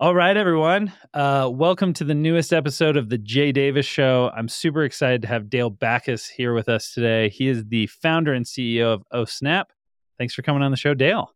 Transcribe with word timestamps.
All 0.00 0.14
right, 0.14 0.36
everyone. 0.36 0.92
Uh, 1.12 1.50
welcome 1.52 1.92
to 1.94 2.04
the 2.04 2.14
newest 2.14 2.52
episode 2.52 2.96
of 2.96 3.08
the 3.08 3.18
Jay 3.18 3.50
Davis 3.50 3.84
Show. 3.84 4.30
I'm 4.32 4.48
super 4.48 4.84
excited 4.84 5.22
to 5.22 5.28
have 5.28 5.50
Dale 5.50 5.70
Backus 5.70 6.28
here 6.28 6.54
with 6.54 6.68
us 6.68 6.94
today. 6.94 7.30
He 7.30 7.48
is 7.48 7.64
the 7.64 7.88
founder 7.88 8.32
and 8.32 8.46
CEO 8.46 8.94
of 8.94 9.02
OhSnap. 9.12 9.64
Thanks 10.16 10.34
for 10.34 10.42
coming 10.42 10.62
on 10.62 10.70
the 10.70 10.76
show, 10.76 10.94
Dale. 10.94 11.34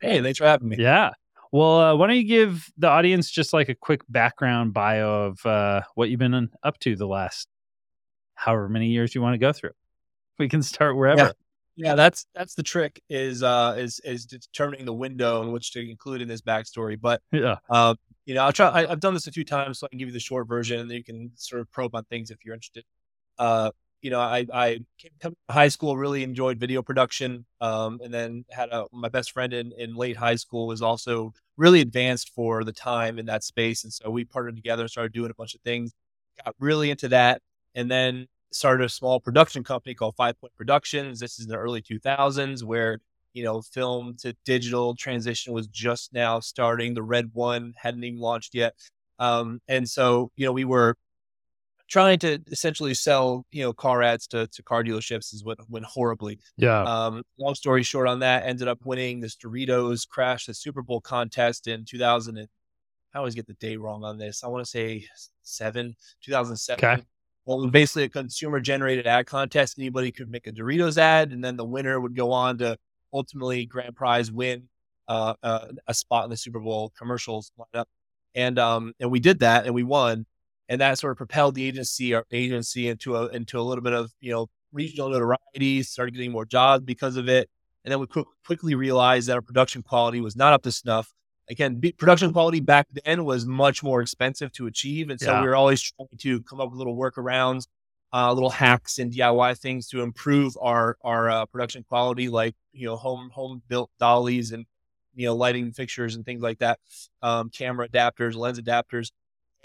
Hey, 0.00 0.22
thanks 0.22 0.38
for 0.38 0.46
having 0.46 0.70
me. 0.70 0.76
Yeah. 0.78 1.10
Well, 1.52 1.78
uh, 1.78 1.96
why 1.96 2.06
don't 2.06 2.16
you 2.16 2.26
give 2.26 2.70
the 2.78 2.88
audience 2.88 3.30
just 3.30 3.52
like 3.52 3.68
a 3.68 3.74
quick 3.74 4.00
background 4.08 4.72
bio 4.72 5.26
of 5.26 5.44
uh, 5.44 5.82
what 5.94 6.08
you've 6.08 6.18
been 6.18 6.48
up 6.62 6.78
to 6.78 6.96
the 6.96 7.06
last 7.06 7.46
however 8.36 8.70
many 8.70 8.88
years 8.88 9.14
you 9.14 9.20
want 9.20 9.34
to 9.34 9.38
go 9.38 9.52
through? 9.52 9.72
We 10.38 10.48
can 10.48 10.62
start 10.62 10.96
wherever. 10.96 11.24
Yeah. 11.24 11.32
Yeah, 11.78 11.94
that's 11.94 12.26
that's 12.34 12.56
the 12.56 12.64
trick 12.64 13.00
is 13.08 13.44
uh 13.44 13.76
is 13.78 14.00
is 14.00 14.26
determining 14.26 14.84
the 14.84 14.92
window 14.92 15.42
in 15.42 15.52
which 15.52 15.70
to 15.72 15.90
include 15.90 16.20
in 16.20 16.26
this 16.26 16.40
backstory. 16.42 17.00
But 17.00 17.22
yeah, 17.30 17.58
uh, 17.70 17.94
you 18.26 18.34
know, 18.34 18.42
I'll 18.42 18.52
try. 18.52 18.68
I, 18.68 18.86
have 18.86 18.98
done 18.98 19.14
this 19.14 19.28
a 19.28 19.32
few 19.32 19.44
times, 19.44 19.78
so 19.78 19.86
I 19.86 19.88
can 19.88 19.98
give 20.00 20.08
you 20.08 20.12
the 20.12 20.18
short 20.18 20.48
version, 20.48 20.80
and 20.80 20.90
then 20.90 20.96
you 20.96 21.04
can 21.04 21.30
sort 21.36 21.60
of 21.60 21.70
probe 21.70 21.94
on 21.94 22.02
things 22.06 22.32
if 22.32 22.44
you're 22.44 22.54
interested. 22.54 22.84
Uh, 23.38 23.70
you 24.02 24.10
know, 24.10 24.18
I 24.18 24.44
I 24.52 24.80
came 24.98 25.12
to 25.20 25.36
high 25.48 25.68
school, 25.68 25.96
really 25.96 26.24
enjoyed 26.24 26.58
video 26.58 26.82
production, 26.82 27.46
um, 27.60 28.00
and 28.02 28.12
then 28.12 28.44
had 28.50 28.70
a 28.70 28.86
my 28.92 29.08
best 29.08 29.30
friend 29.30 29.52
in 29.52 29.70
in 29.78 29.94
late 29.94 30.16
high 30.16 30.34
school 30.34 30.66
was 30.66 30.82
also 30.82 31.32
really 31.56 31.80
advanced 31.80 32.32
for 32.34 32.64
the 32.64 32.72
time 32.72 33.20
in 33.20 33.26
that 33.26 33.44
space, 33.44 33.84
and 33.84 33.92
so 33.92 34.10
we 34.10 34.24
partnered 34.24 34.56
together 34.56 34.82
and 34.82 34.90
started 34.90 35.12
doing 35.12 35.30
a 35.30 35.34
bunch 35.34 35.54
of 35.54 35.60
things. 35.60 35.94
Got 36.44 36.56
really 36.58 36.90
into 36.90 37.08
that, 37.10 37.40
and 37.76 37.88
then 37.88 38.26
started 38.52 38.84
a 38.84 38.88
small 38.88 39.20
production 39.20 39.64
company 39.64 39.94
called 39.94 40.16
Five 40.16 40.40
Point 40.40 40.54
Productions. 40.56 41.20
This 41.20 41.38
is 41.38 41.46
in 41.46 41.50
the 41.50 41.58
early 41.58 41.82
2000s 41.82 42.62
where, 42.62 42.98
you 43.32 43.44
know, 43.44 43.60
film 43.62 44.16
to 44.20 44.34
digital 44.44 44.94
transition 44.94 45.52
was 45.52 45.66
just 45.68 46.12
now 46.12 46.40
starting. 46.40 46.94
The 46.94 47.02
Red 47.02 47.30
One 47.32 47.74
hadn't 47.76 48.04
even 48.04 48.20
launched 48.20 48.54
yet. 48.54 48.74
Um, 49.18 49.60
and 49.68 49.88
so, 49.88 50.30
you 50.36 50.46
know, 50.46 50.52
we 50.52 50.64
were 50.64 50.96
trying 51.88 52.18
to 52.20 52.38
essentially 52.50 52.94
sell, 52.94 53.44
you 53.50 53.62
know, 53.62 53.72
car 53.72 54.02
ads 54.02 54.26
to, 54.28 54.46
to 54.48 54.62
car 54.62 54.84
dealerships 54.84 55.32
is 55.32 55.44
what 55.44 55.58
went 55.68 55.86
horribly. 55.86 56.38
Yeah. 56.56 56.82
Um, 56.82 57.22
long 57.38 57.54
story 57.54 57.82
short 57.82 58.08
on 58.08 58.20
that, 58.20 58.46
ended 58.46 58.68
up 58.68 58.78
winning 58.84 59.20
this 59.20 59.36
Doritos 59.36 60.06
Crash 60.06 60.46
the 60.46 60.54
Super 60.54 60.82
Bowl 60.82 61.00
contest 61.00 61.66
in 61.66 61.84
2000. 61.84 62.36
And 62.38 62.48
I 63.14 63.18
always 63.18 63.34
get 63.34 63.46
the 63.46 63.54
date 63.54 63.80
wrong 63.80 64.04
on 64.04 64.18
this. 64.18 64.44
I 64.44 64.48
want 64.48 64.64
to 64.64 64.70
say 64.70 65.06
seven, 65.42 65.96
2007. 66.22 66.84
Okay 66.84 67.02
well, 67.48 67.66
basically 67.66 68.02
a 68.02 68.08
consumer 68.10 68.60
generated 68.60 69.06
ad 69.06 69.24
contest. 69.24 69.78
Anybody 69.78 70.12
could 70.12 70.30
make 70.30 70.46
a 70.46 70.52
Doritos 70.52 70.98
ad, 70.98 71.32
and 71.32 71.42
then 71.42 71.56
the 71.56 71.64
winner 71.64 71.98
would 71.98 72.14
go 72.14 72.30
on 72.30 72.58
to 72.58 72.76
ultimately 73.10 73.64
grand 73.64 73.96
prize 73.96 74.30
win 74.30 74.68
uh, 75.08 75.32
uh, 75.42 75.68
a 75.86 75.94
spot 75.94 76.24
in 76.24 76.30
the 76.30 76.36
Super 76.36 76.60
Bowl 76.60 76.92
commercials 76.98 77.50
lineup. 77.58 77.86
And 78.34 78.58
um, 78.58 78.92
and 79.00 79.10
we 79.10 79.18
did 79.18 79.38
that, 79.38 79.64
and 79.64 79.74
we 79.74 79.82
won, 79.82 80.26
and 80.68 80.82
that 80.82 80.98
sort 80.98 81.12
of 81.12 81.16
propelled 81.16 81.54
the 81.54 81.64
agency 81.64 82.12
our 82.12 82.26
agency 82.30 82.86
into 82.86 83.16
a 83.16 83.28
into 83.28 83.58
a 83.58 83.62
little 83.62 83.82
bit 83.82 83.94
of 83.94 84.12
you 84.20 84.30
know 84.30 84.48
regional 84.70 85.08
notoriety. 85.08 85.82
Started 85.82 86.12
getting 86.12 86.32
more 86.32 86.44
jobs 86.44 86.84
because 86.84 87.16
of 87.16 87.30
it, 87.30 87.48
and 87.82 87.90
then 87.90 87.98
we 87.98 88.06
qu- 88.08 88.26
quickly 88.44 88.74
realized 88.74 89.26
that 89.28 89.36
our 89.36 89.42
production 89.42 89.80
quality 89.80 90.20
was 90.20 90.36
not 90.36 90.52
up 90.52 90.64
to 90.64 90.70
snuff 90.70 91.14
again, 91.50 91.80
production 91.96 92.32
quality 92.32 92.60
back 92.60 92.86
then 93.04 93.24
was 93.24 93.46
much 93.46 93.82
more 93.82 94.00
expensive 94.00 94.52
to 94.52 94.66
achieve. 94.66 95.10
And 95.10 95.20
so 95.20 95.32
yeah. 95.32 95.40
we 95.40 95.48
were 95.48 95.56
always 95.56 95.82
trying 95.82 96.08
to 96.18 96.42
come 96.42 96.60
up 96.60 96.70
with 96.70 96.78
little 96.78 96.96
workarounds, 96.96 97.66
uh, 98.12 98.32
little 98.32 98.50
hacks 98.50 98.98
and 98.98 99.12
DIY 99.12 99.58
things 99.58 99.88
to 99.88 100.02
improve 100.02 100.56
our, 100.60 100.96
our 101.02 101.30
uh, 101.30 101.46
production 101.46 101.84
quality, 101.88 102.28
like, 102.28 102.54
you 102.72 102.86
know, 102.86 102.96
home, 102.96 103.30
home 103.30 103.62
built 103.68 103.90
dollies 103.98 104.52
and, 104.52 104.66
you 105.14 105.26
know, 105.26 105.34
lighting 105.34 105.72
fixtures 105.72 106.14
and 106.14 106.24
things 106.24 106.42
like 106.42 106.58
that, 106.58 106.78
um, 107.22 107.50
camera 107.50 107.88
adapters, 107.88 108.34
lens 108.34 108.60
adapters. 108.60 109.10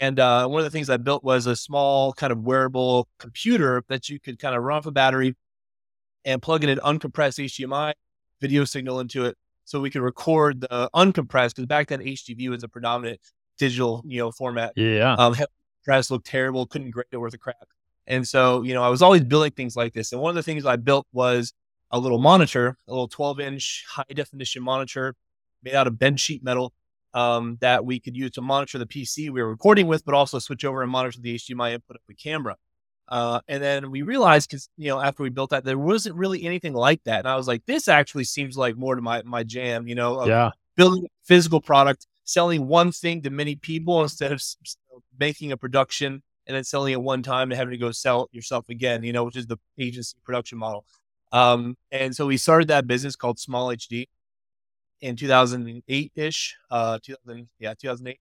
And 0.00 0.18
uh, 0.18 0.48
one 0.48 0.60
of 0.60 0.64
the 0.64 0.70
things 0.70 0.90
I 0.90 0.96
built 0.96 1.22
was 1.22 1.46
a 1.46 1.54
small 1.54 2.12
kind 2.12 2.32
of 2.32 2.40
wearable 2.40 3.08
computer 3.18 3.84
that 3.88 4.08
you 4.08 4.18
could 4.18 4.38
kind 4.38 4.56
of 4.56 4.62
run 4.62 4.78
off 4.78 4.86
a 4.86 4.90
battery 4.90 5.36
and 6.24 6.42
plug 6.42 6.64
in 6.64 6.70
an 6.70 6.78
uncompressed 6.78 7.44
HDMI 7.44 7.92
video 8.40 8.64
signal 8.64 8.98
into 9.00 9.24
it 9.26 9.36
so 9.74 9.80
we 9.80 9.90
could 9.90 10.02
record 10.02 10.60
the 10.60 10.88
uncompressed 10.94 11.56
because 11.56 11.66
back 11.66 11.88
then 11.88 11.98
HDV 11.98 12.48
was 12.48 12.62
a 12.62 12.68
predominant 12.68 13.18
digital, 13.58 14.04
you 14.06 14.20
know, 14.20 14.30
format. 14.30 14.72
Yeah. 14.76 15.14
Um, 15.14 15.34
press 15.84 16.12
looked 16.12 16.28
terrible, 16.28 16.64
couldn't 16.64 16.92
grade 16.92 17.06
it 17.10 17.16
worth 17.16 17.34
a 17.34 17.38
crap. 17.38 17.56
And 18.06 18.26
so, 18.26 18.62
you 18.62 18.72
know, 18.72 18.84
I 18.84 18.88
was 18.88 19.02
always 19.02 19.22
building 19.22 19.50
things 19.50 19.74
like 19.74 19.92
this. 19.92 20.12
And 20.12 20.20
one 20.20 20.30
of 20.30 20.36
the 20.36 20.44
things 20.44 20.64
I 20.64 20.76
built 20.76 21.08
was 21.12 21.52
a 21.90 21.98
little 21.98 22.20
monitor, 22.20 22.76
a 22.86 22.92
little 22.92 23.08
12 23.08 23.40
inch 23.40 23.84
high 23.88 24.04
definition 24.14 24.62
monitor 24.62 25.16
made 25.64 25.74
out 25.74 25.88
of 25.88 25.98
bend 25.98 26.20
sheet 26.20 26.44
metal 26.44 26.72
um, 27.12 27.58
that 27.60 27.84
we 27.84 27.98
could 27.98 28.16
use 28.16 28.30
to 28.32 28.42
monitor 28.42 28.78
the 28.78 28.86
PC 28.86 29.28
we 29.28 29.42
were 29.42 29.48
recording 29.48 29.88
with, 29.88 30.04
but 30.04 30.14
also 30.14 30.38
switch 30.38 30.64
over 30.64 30.82
and 30.82 30.92
monitor 30.92 31.20
the 31.20 31.34
HDMI 31.34 31.72
input 31.72 31.96
of 31.96 32.02
the 32.06 32.14
camera. 32.14 32.54
Uh, 33.08 33.40
and 33.48 33.62
then 33.62 33.90
we 33.90 34.02
realized 34.02 34.48
because 34.48 34.68
you 34.76 34.88
know 34.88 35.00
after 35.00 35.22
we 35.22 35.28
built 35.28 35.50
that 35.50 35.64
there 35.64 35.78
wasn't 35.78 36.14
really 36.16 36.44
anything 36.44 36.72
like 36.72 37.02
that, 37.04 37.20
and 37.20 37.28
I 37.28 37.36
was 37.36 37.46
like, 37.46 37.64
this 37.66 37.88
actually 37.88 38.24
seems 38.24 38.56
like 38.56 38.76
more 38.76 38.94
to 38.94 39.02
my 39.02 39.22
my 39.24 39.42
jam. 39.42 39.86
You 39.86 39.94
know, 39.94 40.26
yeah, 40.26 40.50
building 40.76 41.04
a 41.04 41.08
physical 41.22 41.60
product, 41.60 42.06
selling 42.24 42.66
one 42.66 42.92
thing 42.92 43.22
to 43.22 43.30
many 43.30 43.56
people 43.56 44.02
instead 44.02 44.32
of 44.32 44.42
making 45.18 45.52
a 45.52 45.56
production 45.56 46.22
and 46.46 46.56
then 46.56 46.64
selling 46.64 46.92
it 46.92 47.00
one 47.00 47.22
time 47.22 47.50
and 47.50 47.58
having 47.58 47.72
to 47.72 47.78
go 47.78 47.90
sell 47.90 48.24
it 48.24 48.34
yourself 48.34 48.68
again. 48.70 49.04
You 49.04 49.12
know, 49.12 49.24
which 49.24 49.36
is 49.36 49.46
the 49.46 49.58
agency 49.78 50.16
production 50.24 50.58
model. 50.58 50.86
Um, 51.30 51.76
and 51.90 52.14
so 52.14 52.26
we 52.26 52.36
started 52.36 52.68
that 52.68 52.86
business 52.86 53.16
called 53.16 53.38
SmallHD 53.38 54.06
in 55.00 55.16
2008 55.16 56.12
ish, 56.14 56.56
uh, 56.70 56.98
2000, 57.02 57.48
yeah, 57.58 57.74
2008. 57.74 58.18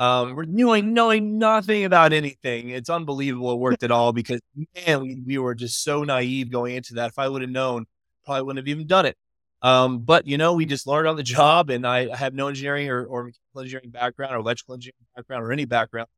Um, 0.00 0.34
we're 0.34 0.46
knowing 0.46 0.94
knowing 0.94 1.38
nothing 1.38 1.84
about 1.84 2.14
anything. 2.14 2.70
It's 2.70 2.88
unbelievable 2.88 3.52
it 3.52 3.58
worked 3.58 3.82
at 3.82 3.90
all 3.90 4.14
because 4.14 4.40
man, 4.86 5.02
we, 5.02 5.22
we 5.26 5.38
were 5.38 5.54
just 5.54 5.84
so 5.84 6.04
naive 6.04 6.50
going 6.50 6.74
into 6.74 6.94
that. 6.94 7.10
If 7.10 7.18
I 7.18 7.28
would 7.28 7.42
have 7.42 7.50
known, 7.50 7.84
probably 8.24 8.42
wouldn't 8.42 8.66
have 8.66 8.68
even 8.68 8.86
done 8.86 9.04
it. 9.04 9.16
Um, 9.60 9.98
but 9.98 10.26
you 10.26 10.38
know, 10.38 10.54
we 10.54 10.64
just 10.64 10.86
learned 10.86 11.06
on 11.06 11.16
the 11.16 11.22
job, 11.38 11.68
and 11.68 11.86
I, 11.86 12.10
I 12.10 12.16
have 12.16 12.32
no 12.32 12.48
engineering 12.48 12.88
or, 12.88 13.04
or 13.04 13.24
mechanical 13.24 13.60
engineering 13.60 13.90
background 13.90 14.34
or 14.34 14.38
electrical 14.38 14.74
engineering 14.74 15.06
background 15.14 15.44
or 15.44 15.52
any 15.52 15.66
background, 15.66 16.08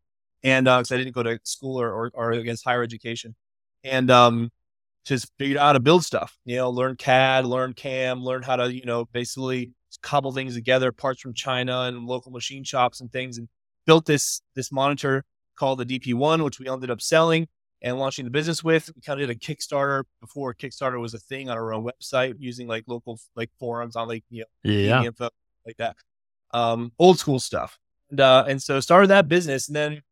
and 0.44 0.66
because 0.66 0.92
uh, 0.92 0.94
I 0.94 0.98
didn't 0.98 1.14
go 1.14 1.24
to 1.24 1.40
school 1.42 1.80
or, 1.80 1.92
or, 1.92 2.10
or 2.14 2.30
against 2.30 2.64
higher 2.64 2.84
education, 2.84 3.34
and 3.82 4.12
um, 4.12 4.52
just 5.04 5.32
figured 5.40 5.58
out 5.58 5.66
how 5.66 5.72
to 5.72 5.80
build 5.80 6.04
stuff. 6.04 6.38
You 6.44 6.58
know, 6.58 6.70
learn 6.70 6.94
CAD, 6.94 7.46
learn 7.46 7.72
CAM, 7.72 8.22
learn 8.22 8.44
how 8.44 8.54
to 8.54 8.72
you 8.72 8.84
know 8.84 9.06
basically 9.06 9.72
cobble 10.02 10.30
things 10.30 10.54
together, 10.54 10.92
parts 10.92 11.20
from 11.20 11.34
China 11.34 11.80
and 11.80 12.06
local 12.06 12.30
machine 12.30 12.62
shops 12.62 13.00
and 13.00 13.10
things, 13.10 13.38
and 13.38 13.48
built 13.86 14.06
this 14.06 14.42
this 14.54 14.72
monitor 14.72 15.24
called 15.56 15.78
the 15.78 15.86
DP1, 15.86 16.44
which 16.44 16.58
we 16.58 16.68
ended 16.68 16.90
up 16.90 17.00
selling 17.00 17.48
and 17.82 17.98
launching 17.98 18.24
the 18.24 18.30
business 18.30 18.62
with. 18.62 18.90
We 18.94 19.02
kind 19.02 19.20
of 19.20 19.28
did 19.28 19.36
a 19.36 19.38
Kickstarter 19.38 20.04
before 20.20 20.54
Kickstarter 20.54 21.00
was 21.00 21.14
a 21.14 21.18
thing 21.18 21.50
on 21.50 21.56
our 21.56 21.72
own 21.74 21.84
website 21.84 22.34
using 22.38 22.68
like 22.68 22.84
local 22.86 23.18
like 23.36 23.50
forums 23.58 23.96
on 23.96 24.08
like 24.08 24.24
you 24.30 24.40
know 24.40 24.70
yeah. 24.70 25.02
info 25.02 25.30
like 25.66 25.76
that. 25.78 25.96
Um, 26.52 26.92
old 26.98 27.18
school 27.18 27.40
stuff. 27.40 27.78
And 28.10 28.20
uh, 28.20 28.44
and 28.48 28.62
so 28.62 28.80
started 28.80 29.08
that 29.08 29.28
business 29.28 29.68
and 29.68 29.76
then 29.76 30.02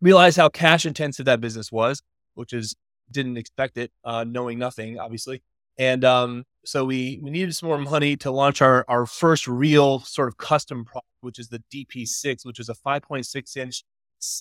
realized 0.00 0.36
how 0.36 0.48
cash 0.48 0.86
intensive 0.86 1.26
that 1.26 1.40
business 1.40 1.70
was, 1.70 2.02
which 2.34 2.52
is 2.52 2.74
didn't 3.10 3.36
expect 3.36 3.76
it, 3.76 3.90
uh, 4.04 4.24
knowing 4.24 4.58
nothing, 4.58 4.98
obviously. 4.98 5.42
And 5.78 6.04
um, 6.04 6.44
so 6.64 6.84
we 6.84 7.20
we 7.22 7.30
needed 7.30 7.54
some 7.54 7.68
more 7.68 7.78
money 7.78 8.16
to 8.18 8.30
launch 8.30 8.60
our 8.60 8.84
our 8.88 9.06
first 9.06 9.48
real 9.48 10.00
sort 10.00 10.28
of 10.28 10.36
custom 10.36 10.84
product, 10.84 11.06
which 11.20 11.38
is 11.38 11.48
the 11.48 11.62
DP6, 11.72 12.44
which 12.44 12.58
is 12.58 12.68
a 12.68 12.74
5.6 12.74 13.56
inch, 13.56 13.84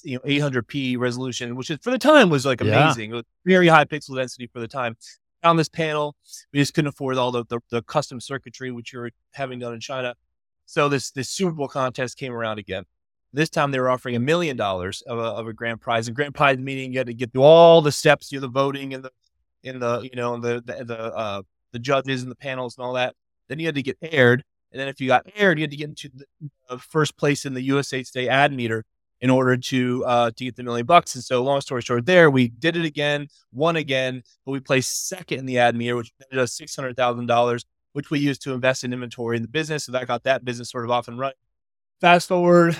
you 0.03 0.15
know, 0.15 0.21
800p 0.21 0.97
resolution, 0.97 1.55
which 1.55 1.69
is 1.69 1.79
for 1.81 1.91
the 1.91 1.97
time 1.97 2.29
was 2.29 2.45
like 2.45 2.61
amazing, 2.61 3.13
yeah. 3.13 3.21
very 3.45 3.67
high 3.67 3.85
pixel 3.85 4.15
density 4.15 4.47
for 4.47 4.59
the 4.59 4.67
time. 4.67 4.97
On 5.41 5.55
this 5.55 5.69
panel, 5.69 6.17
we 6.51 6.59
just 6.59 6.73
couldn't 6.73 6.89
afford 6.89 7.17
all 7.17 7.31
the, 7.31 7.45
the, 7.45 7.59
the 7.71 7.81
custom 7.83 8.19
circuitry 8.19 8.71
which 8.71 8.91
you're 8.91 9.11
having 9.31 9.59
done 9.59 9.73
in 9.73 9.79
China. 9.79 10.15
So 10.65 10.89
this 10.89 11.11
this 11.11 11.29
Super 11.29 11.51
Bowl 11.51 11.67
contest 11.67 12.17
came 12.17 12.33
around 12.33 12.59
again. 12.59 12.83
This 13.31 13.49
time 13.49 13.71
they 13.71 13.79
were 13.79 13.89
offering 13.89 14.15
a 14.15 14.19
million 14.19 14.57
dollars 14.57 15.01
of 15.07 15.17
a, 15.17 15.21
of 15.21 15.47
a 15.47 15.53
grand 15.53 15.81
prize, 15.81 16.07
and 16.07 16.15
grand 16.15 16.35
prize 16.35 16.57
meaning 16.57 16.91
you 16.91 16.99
had 16.99 17.07
to 17.07 17.13
get 17.13 17.31
through 17.31 17.43
all 17.43 17.81
the 17.81 17.91
steps, 17.91 18.31
you 18.31 18.39
know, 18.39 18.41
the 18.41 18.51
voting 18.51 18.93
and 18.93 19.03
the 19.03 19.11
in 19.63 19.79
the 19.79 20.01
you 20.01 20.15
know 20.15 20.37
the 20.37 20.61
the 20.65 20.83
the, 20.83 20.99
uh, 20.99 21.41
the 21.71 21.79
judges 21.79 22.21
and 22.21 22.31
the 22.31 22.35
panels 22.35 22.77
and 22.77 22.85
all 22.85 22.93
that. 22.93 23.15
Then 23.47 23.59
you 23.59 23.65
had 23.65 23.75
to 23.75 23.81
get 23.81 23.97
aired, 24.01 24.43
and 24.71 24.79
then 24.79 24.87
if 24.87 25.01
you 25.01 25.07
got 25.07 25.25
aired, 25.35 25.57
you 25.57 25.63
had 25.63 25.71
to 25.71 25.77
get 25.77 25.89
into 25.89 26.09
the 26.69 26.77
first 26.77 27.17
place 27.17 27.45
in 27.45 27.53
the 27.53 27.61
USA 27.61 28.03
Today 28.03 28.27
ad 28.27 28.53
meter 28.53 28.85
in 29.21 29.29
order 29.29 29.57
to 29.57 30.05
uh, 30.05 30.31
to 30.31 30.45
get 30.45 30.55
the 30.55 30.63
million 30.63 30.85
bucks. 30.85 31.15
And 31.15 31.23
so, 31.23 31.43
long 31.43 31.61
story 31.61 31.81
short, 31.81 32.05
there 32.05 32.29
we 32.29 32.47
did 32.47 32.75
it 32.75 32.85
again, 32.85 33.27
won 33.51 33.75
again, 33.75 34.23
but 34.45 34.51
we 34.51 34.59
placed 34.59 35.07
second 35.07 35.39
in 35.39 35.45
the 35.45 35.59
ad 35.59 35.75
meter, 35.75 35.95
which 35.95 36.11
netted 36.19 36.39
us 36.39 36.53
six 36.53 36.75
hundred 36.75 36.95
thousand 36.95 37.25
dollars, 37.25 37.65
which 37.93 38.09
we 38.11 38.19
used 38.19 38.41
to 38.43 38.53
invest 38.53 38.83
in 38.83 38.93
inventory 38.93 39.37
in 39.37 39.41
the 39.41 39.49
business. 39.49 39.85
So 39.85 39.91
that 39.93 40.07
got 40.07 40.23
that 40.23 40.45
business 40.45 40.69
sort 40.69 40.85
of 40.85 40.91
off 40.91 41.07
and 41.07 41.19
running. 41.19 41.35
Fast 41.99 42.27
forward 42.27 42.77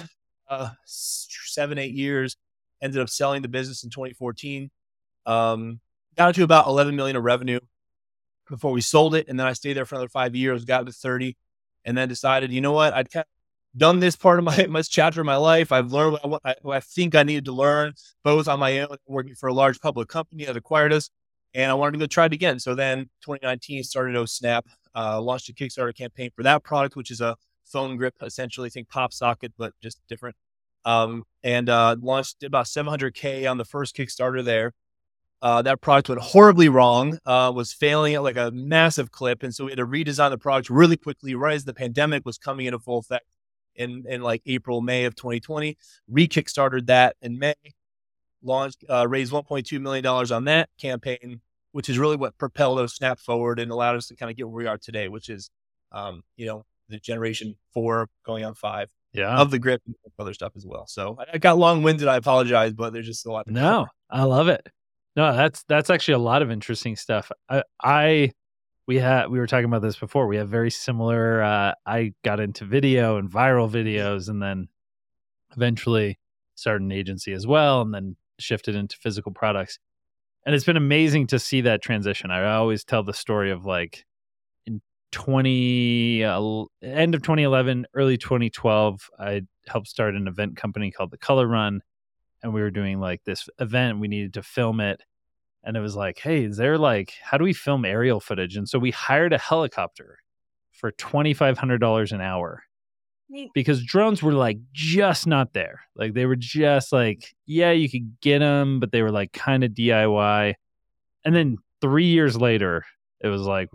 uh, 0.50 0.69
seven 0.86 1.77
eight 1.77 1.94
years, 1.94 2.36
ended 2.81 3.01
up 3.01 3.09
selling 3.09 3.41
the 3.41 3.47
business 3.47 3.83
in 3.83 3.89
2014. 3.89 4.69
Um, 5.25 5.80
got 6.18 6.36
to 6.36 6.44
about 6.44 6.68
11 6.68 6.95
million 6.95 7.15
of 7.15 7.24
revenue 7.24 7.59
before 8.50 8.71
we 8.71 8.81
sold 8.81 9.15
it. 9.15 9.27
And 9.27 9.39
then 9.39 9.47
I 9.47 9.53
stayed 9.53 9.74
there 9.74 9.86
for 9.86 9.95
another 9.95 10.09
five 10.09 10.36
years, 10.36 10.65
got 10.65 10.86
to 10.86 10.91
30, 10.91 11.38
and 11.85 11.97
then 11.97 12.07
decided, 12.07 12.51
you 12.51 12.61
know 12.61 12.71
what, 12.71 12.93
I'd 12.93 13.11
kind 13.11 13.23
of 13.23 13.79
done 13.79 13.99
this 13.99 14.15
part 14.15 14.39
of 14.39 14.45
my, 14.45 14.65
my 14.69 14.81
chapter 14.81 15.21
of 15.21 15.25
my 15.25 15.35
life. 15.35 15.71
I've 15.71 15.91
learned 15.91 16.19
what 16.23 16.41
I, 16.43 16.55
what 16.61 16.77
I 16.77 16.79
think 16.79 17.15
I 17.15 17.23
needed 17.23 17.45
to 17.45 17.51
learn, 17.51 17.93
both 18.23 18.47
on 18.47 18.59
my 18.59 18.79
own, 18.79 18.97
working 19.07 19.35
for 19.35 19.47
a 19.49 19.53
large 19.53 19.79
public 19.79 20.07
company 20.07 20.45
that 20.45 20.57
acquired 20.57 20.93
us, 20.93 21.09
and 21.53 21.71
I 21.71 21.73
wanted 21.73 21.93
to 21.93 21.99
go 21.99 22.07
try 22.07 22.25
it 22.25 22.33
again. 22.33 22.59
So 22.59 22.75
then 22.75 23.09
2019 23.21 23.83
started 23.83 24.15
OhSnap, 24.15 24.63
uh, 24.95 25.21
launched 25.21 25.49
a 25.49 25.53
Kickstarter 25.53 25.95
campaign 25.95 26.29
for 26.35 26.43
that 26.43 26.63
product, 26.63 26.95
which 26.95 27.11
is 27.11 27.21
a 27.21 27.35
phone 27.65 27.97
grip, 27.97 28.15
essentially 28.21 28.69
think 28.69 28.89
pop 28.89 29.13
socket, 29.13 29.53
but 29.57 29.73
just 29.81 29.99
different. 30.07 30.35
Um, 30.85 31.23
and 31.43 31.69
uh, 31.69 31.95
launched 32.01 32.39
did 32.39 32.47
about 32.47 32.65
700K 32.65 33.49
on 33.49 33.57
the 33.57 33.65
first 33.65 33.95
Kickstarter 33.95 34.43
there. 34.43 34.73
Uh, 35.41 35.62
that 35.62 35.80
product 35.80 36.09
went 36.09 36.21
horribly 36.21 36.68
wrong, 36.68 37.18
uh, 37.25 37.51
was 37.53 37.71
failing 37.71 38.13
at 38.13 38.24
like 38.24 38.36
a 38.36 38.51
massive 38.51 39.12
clip. 39.12 39.41
And 39.41 39.56
so 39.56 39.65
we 39.65 39.71
had 39.71 39.77
to 39.77 39.86
redesign 39.86 40.31
the 40.31 40.38
product 40.38 40.69
really 40.69 40.97
quickly, 40.97 41.33
right 41.33 41.56
as 41.56 41.63
the 41.63 41.74
pandemic 41.74 42.25
was 42.25 42.38
coming 42.38 42.65
into 42.65 42.80
full 42.80 42.97
effect 42.97 43.25
in, 43.75 44.03
in 44.07 44.21
like 44.21 44.41
April, 44.45 44.81
May 44.81 45.06
of 45.06 45.15
2020. 45.15 45.77
Re 46.09 46.27
kickstarted 46.27 46.88
that 46.88 47.15
in 47.21 47.39
May, 47.39 47.56
launched, 48.44 48.83
uh, 48.89 49.07
raised 49.07 49.31
$1.2 49.31 49.80
million 49.80 50.06
on 50.06 50.44
that 50.45 50.69
campaign, 50.77 51.39
which 51.71 51.88
is 51.88 51.97
really 51.97 52.18
what 52.18 52.38
propelled 52.38 52.80
OhSnap 52.80 53.19
forward 53.19 53.59
and 53.59 53.71
allowed 53.71 53.95
us 53.95 54.07
to 54.07 54.15
kind 54.18 54.30
of 54.30 54.36
get 54.36 54.50
where 54.50 54.63
we 54.63 54.68
are 54.68 54.77
today, 54.77 55.07
which 55.07 55.30
is, 55.30 55.50
um, 55.94 56.24
you 56.36 56.47
know, 56.47 56.65
the 56.89 57.00
generation 57.00 57.56
four 57.74 58.09
going 58.25 58.44
on 58.44 58.56
five 58.56 58.89
yeah. 59.13 59.38
of 59.38 59.51
the 59.51 59.59
grip 59.59 59.81
and 59.86 59.95
other 60.18 60.33
stuff 60.33 60.53
as 60.56 60.65
well. 60.65 60.86
So 60.88 61.18
I 61.31 61.38
got 61.38 61.57
long 61.57 61.83
winded. 61.83 62.07
I 62.07 62.18
apologize, 62.18 62.74
but 62.74 62.94
there's 62.94 63.06
just 63.06 63.25
a 63.25 63.31
lot. 63.31 63.47
no, 63.47 63.88
I 64.09 64.24
love 64.24 64.50
it. 64.50 64.68
No, 65.19 65.36
that's 65.36 65.66
that's 65.68 65.89
actually 65.89 66.13
a 66.13 66.19
lot 66.19 66.42
of 66.42 66.50
interesting 66.50 66.95
stuff. 66.95 67.30
I, 67.50 67.63
I 67.83 68.31
we 68.88 69.00
had 69.00 69.27
we 69.27 69.38
were 69.38 69.48
talking 69.48 69.66
about 69.66 69.81
this 69.81 69.98
before. 69.98 70.27
We 70.27 70.38
have 70.38 70.48
very 70.48 70.71
similar. 70.71 71.44
Uh, 71.44 71.74
I 71.86 72.13
got 72.24 72.39
into 72.39 72.63
video 72.63 73.18
and 73.18 73.30
viral 73.30 73.69
videos, 73.69 74.30
and 74.30 74.42
then 74.42 74.69
eventually 75.57 76.18
started 76.56 76.83
an 76.83 76.94
agency 76.94 77.33
as 77.33 77.45
well, 77.45 77.81
and 77.81 77.94
then 77.94 78.16
shifted 78.39 78.75
into 78.75 78.95
physical 78.95 79.33
products. 79.33 79.77
And 80.45 80.56
it's 80.56 80.63
been 80.63 80.77
amazing 80.77 81.27
to 81.27 81.38
see 81.38 81.60
that 81.62 81.81
transition. 81.81 82.31
I 82.31 82.54
always 82.54 82.86
tell 82.86 83.04
the 83.04 83.13
story 83.13 83.51
of 83.51 83.65
like 83.65 84.06
in 84.65 84.80
20 85.12 86.24
uh, 86.24 86.63
end 86.81 87.13
of 87.13 87.24
2011, 87.24 87.88
early 87.94 88.18
2012, 88.18 89.10
I 89.19 89.42
helped 89.68 89.89
start 89.89 90.15
an 90.15 90.30
event 90.30 90.56
company 90.56 90.92
called 90.92 91.12
the 91.12 91.18
Color 91.18 91.45
Run 91.45 91.81
and 92.42 92.54
we 92.54 92.62
were 92.62 92.72
doing 92.72 93.00
like 93.00 93.24
this 93.25 93.50
event 93.60 94.00
we 94.00 94.07
needed 94.07 94.33
to 94.33 94.44
film 94.44 94.80
it 94.80 95.01
and 95.63 95.75
it 95.75 95.81
was 95.81 95.95
like, 95.95 96.19
hey, 96.19 96.45
is 96.45 96.57
there 96.57 96.77
like, 96.77 97.13
how 97.21 97.38
do 97.38 97.44
we 97.44 97.53
film 97.53 97.85
aerial 97.85 98.19
footage? 98.19 98.56
And 98.56 98.67
so 98.67 98.79
we 98.79 98.91
hired 98.91 99.33
a 99.33 99.38
helicopter 99.38 100.17
for 100.71 100.91
$2,500 100.94 102.11
an 102.11 102.21
hour 102.21 102.63
because 103.53 103.83
drones 103.83 104.23
were 104.23 104.33
like 104.33 104.57
just 104.71 105.27
not 105.27 105.53
there. 105.53 105.81
Like 105.95 106.13
they 106.13 106.25
were 106.25 106.35
just 106.38 106.91
like, 106.91 107.35
yeah, 107.45 107.71
you 107.71 107.89
could 107.89 108.19
get 108.21 108.39
them, 108.39 108.79
but 108.79 108.91
they 108.91 109.01
were 109.01 109.11
like 109.11 109.33
kind 109.33 109.63
of 109.63 109.71
DIY. 109.71 110.56
And 111.25 111.35
then 111.35 111.57
three 111.81 112.07
years 112.07 112.38
later, 112.38 112.85
it 113.19 113.27
was 113.27 113.41
like, 113.41 113.69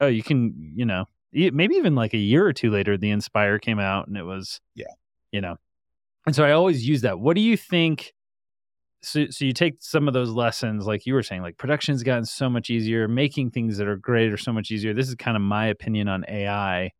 oh, 0.00 0.06
you 0.06 0.22
can, 0.22 0.72
you 0.76 0.84
know, 0.84 1.06
maybe 1.32 1.76
even 1.76 1.94
like 1.94 2.14
a 2.14 2.18
year 2.18 2.46
or 2.46 2.52
two 2.52 2.70
later, 2.70 2.96
the 2.96 3.10
Inspire 3.10 3.58
came 3.58 3.80
out 3.80 4.06
and 4.06 4.16
it 4.16 4.22
was, 4.22 4.60
yeah, 4.74 4.92
you 5.32 5.40
know. 5.40 5.56
And 6.26 6.36
so 6.36 6.44
I 6.44 6.52
always 6.52 6.86
use 6.86 7.00
that. 7.00 7.18
What 7.18 7.34
do 7.34 7.40
you 7.40 7.56
think? 7.56 8.12
So 9.02 9.26
so 9.30 9.44
you 9.44 9.52
take 9.52 9.76
some 9.80 10.08
of 10.08 10.14
those 10.14 10.30
lessons 10.30 10.86
like 10.86 11.06
you 11.06 11.14
were 11.14 11.22
saying 11.22 11.42
like 11.42 11.56
production's 11.56 12.02
gotten 12.02 12.24
so 12.24 12.50
much 12.50 12.68
easier 12.70 13.06
making 13.06 13.50
things 13.50 13.76
that 13.78 13.86
are 13.86 13.96
great 13.96 14.32
are 14.32 14.36
so 14.36 14.52
much 14.52 14.70
easier. 14.70 14.92
This 14.92 15.08
is 15.08 15.14
kind 15.14 15.36
of 15.36 15.42
my 15.42 15.66
opinion 15.66 16.08
on 16.08 16.24
ai 16.28 16.90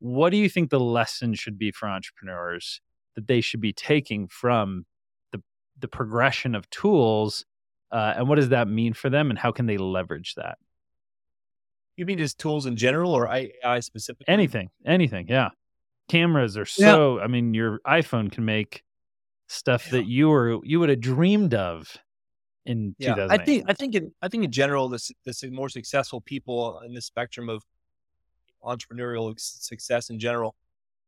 what 0.00 0.30
do 0.30 0.36
you 0.36 0.48
think 0.48 0.70
the 0.70 0.80
lesson 0.80 1.34
should 1.34 1.58
be 1.58 1.70
for 1.70 1.88
entrepreneurs 1.88 2.80
that 3.14 3.26
they 3.26 3.40
should 3.40 3.60
be 3.60 3.72
taking 3.72 4.28
from 4.28 4.86
the 5.32 5.42
the 5.78 5.88
progression 5.88 6.54
of 6.54 6.68
tools 6.70 7.44
uh, 7.90 8.14
and 8.16 8.28
what 8.28 8.36
does 8.36 8.50
that 8.50 8.68
mean 8.68 8.92
for 8.92 9.08
them 9.08 9.30
and 9.30 9.38
how 9.38 9.50
can 9.50 9.66
they 9.66 9.78
leverage 9.78 10.34
that? 10.34 10.58
You 11.96 12.04
mean 12.04 12.18
just 12.18 12.38
tools 12.38 12.66
in 12.66 12.76
general 12.76 13.12
or 13.12 13.26
ai 13.28 13.80
specifically? 13.80 14.32
Anything 14.32 14.70
anything 14.86 15.26
yeah. 15.28 15.50
Cameras 16.08 16.56
are 16.56 16.64
so 16.64 17.18
yeah. 17.18 17.24
i 17.24 17.26
mean 17.26 17.54
your 17.54 17.80
iphone 17.86 18.30
can 18.30 18.44
make 18.44 18.82
stuff 19.48 19.86
yeah. 19.86 19.92
that 19.92 20.06
you 20.06 20.28
were 20.28 20.60
you 20.62 20.78
would 20.80 20.88
have 20.88 21.00
dreamed 21.00 21.54
of 21.54 21.96
in 22.66 22.94
yeah, 22.98 23.14
2000. 23.14 23.40
I 23.40 23.44
think 23.44 23.64
I 23.68 23.72
think 23.72 23.94
in 23.94 24.12
I 24.22 24.28
think 24.28 24.44
in 24.44 24.52
general 24.52 24.88
the 24.88 25.10
the 25.24 25.50
more 25.50 25.68
successful 25.68 26.20
people 26.20 26.80
in 26.80 26.94
the 26.94 27.00
spectrum 27.00 27.48
of 27.48 27.62
entrepreneurial 28.62 29.34
success 29.38 30.10
in 30.10 30.18
general 30.18 30.54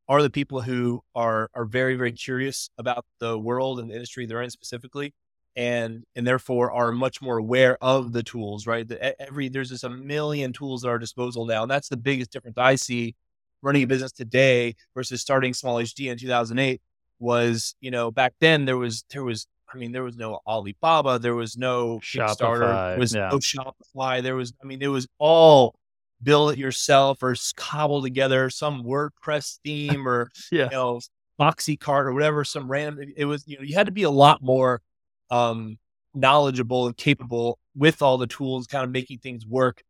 are 0.07 0.21
the 0.21 0.29
people 0.29 0.61
who 0.61 1.01
are 1.15 1.49
are 1.53 1.65
very 1.65 1.95
very 1.95 2.11
curious 2.11 2.69
about 2.77 3.05
the 3.19 3.37
world 3.37 3.79
and 3.79 3.89
the 3.89 3.93
industry 3.93 4.25
they're 4.25 4.41
in 4.41 4.49
specifically 4.49 5.13
and 5.55 6.03
and 6.15 6.25
therefore 6.25 6.71
are 6.71 6.91
much 6.91 7.21
more 7.21 7.37
aware 7.37 7.77
of 7.81 8.13
the 8.13 8.23
tools 8.23 8.65
right 8.65 8.87
the, 8.87 9.21
every 9.21 9.49
there's 9.49 9.69
just 9.69 9.83
a 9.83 9.89
million 9.89 10.53
tools 10.53 10.85
at 10.85 10.89
our 10.89 10.97
disposal 10.97 11.45
now 11.45 11.63
and 11.63 11.69
that's 11.69 11.89
the 11.89 11.97
biggest 11.97 12.31
difference 12.31 12.57
i 12.57 12.73
see 12.73 13.13
running 13.61 13.83
a 13.83 13.87
business 13.87 14.11
today 14.11 14.75
versus 14.95 15.21
starting 15.21 15.53
SmallHD 15.53 16.11
in 16.11 16.17
2008 16.17 16.81
was, 17.21 17.75
you 17.79 17.91
know, 17.91 18.11
back 18.11 18.33
then 18.39 18.65
there 18.65 18.77
was 18.77 19.03
there 19.11 19.23
was 19.23 19.47
I 19.73 19.77
mean, 19.77 19.93
there 19.93 20.03
was 20.03 20.17
no 20.17 20.39
Alibaba, 20.45 21.17
there 21.17 21.35
was 21.35 21.55
no 21.57 21.99
Kickstarter, 21.99 22.89
there 22.91 22.99
was 22.99 23.15
yeah. 23.15 23.29
no 23.29 23.37
Shopify, 23.37 24.21
there 24.21 24.35
was 24.35 24.53
I 24.61 24.65
mean, 24.65 24.81
it 24.81 24.87
was 24.87 25.07
all 25.17 25.75
build 26.23 26.53
it 26.53 26.59
yourself 26.59 27.23
or 27.23 27.35
cobble 27.55 28.01
together 28.01 28.49
some 28.49 28.83
WordPress 28.83 29.59
theme 29.63 30.07
or 30.07 30.29
yeah. 30.51 30.65
you 30.65 30.71
know 30.71 30.99
FoxyCart 31.39 32.05
or 32.05 32.13
whatever, 32.13 32.43
some 32.43 32.69
random 32.69 33.13
it 33.15 33.25
was, 33.25 33.47
you 33.47 33.57
know, 33.57 33.63
you 33.63 33.75
had 33.75 33.85
to 33.85 33.91
be 33.91 34.03
a 34.03 34.11
lot 34.11 34.41
more 34.41 34.81
um 35.29 35.77
knowledgeable 36.13 36.87
and 36.87 36.97
capable 36.97 37.57
with 37.75 38.01
all 38.01 38.17
the 38.17 38.27
tools, 38.27 38.67
kind 38.67 38.83
of 38.83 38.91
making 38.91 39.19
things 39.19 39.45
work 39.45 39.81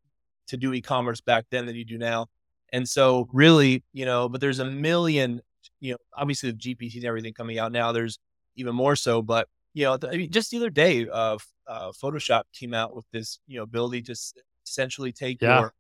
to 0.48 0.58
do 0.58 0.74
e-commerce 0.74 1.22
back 1.22 1.46
then 1.50 1.66
than 1.66 1.76
you 1.76 1.86
do 1.86 1.98
now. 1.98 2.28
And 2.72 2.88
so 2.88 3.28
really, 3.34 3.84
you 3.94 4.06
know, 4.06 4.30
but 4.30 4.42
there's 4.42 4.60
a 4.60 4.66
million 4.66 5.42
you 5.82 5.92
know, 5.92 5.98
obviously 6.16 6.52
the 6.52 6.58
GPT 6.58 6.96
and 6.96 7.06
everything 7.06 7.34
coming 7.34 7.60
out 7.60 7.74
now, 7.74 7.92
there's 7.92 8.20
even 8.56 8.74
more 8.74 8.96
so. 8.96 9.22
But 9.22 9.50
you 9.74 9.84
know, 9.84 9.98
the, 9.98 10.10
I 10.10 10.18
mean, 10.18 10.32
just 10.32 10.52
the 10.52 10.58
other 10.58 10.70
day, 10.70 11.08
uh, 11.10 11.38
uh, 11.68 11.92
Photoshop 11.92 12.44
came 12.54 12.74
out 12.74 12.96
with 12.96 13.06
this, 13.12 13.40
you 13.48 13.58
know, 13.58 13.64
ability 13.64 14.04
to 14.04 14.12
s- 14.14 14.34
essentially 14.66 15.12
take 15.12 15.42
yeah. 15.42 15.60
your 15.60 15.74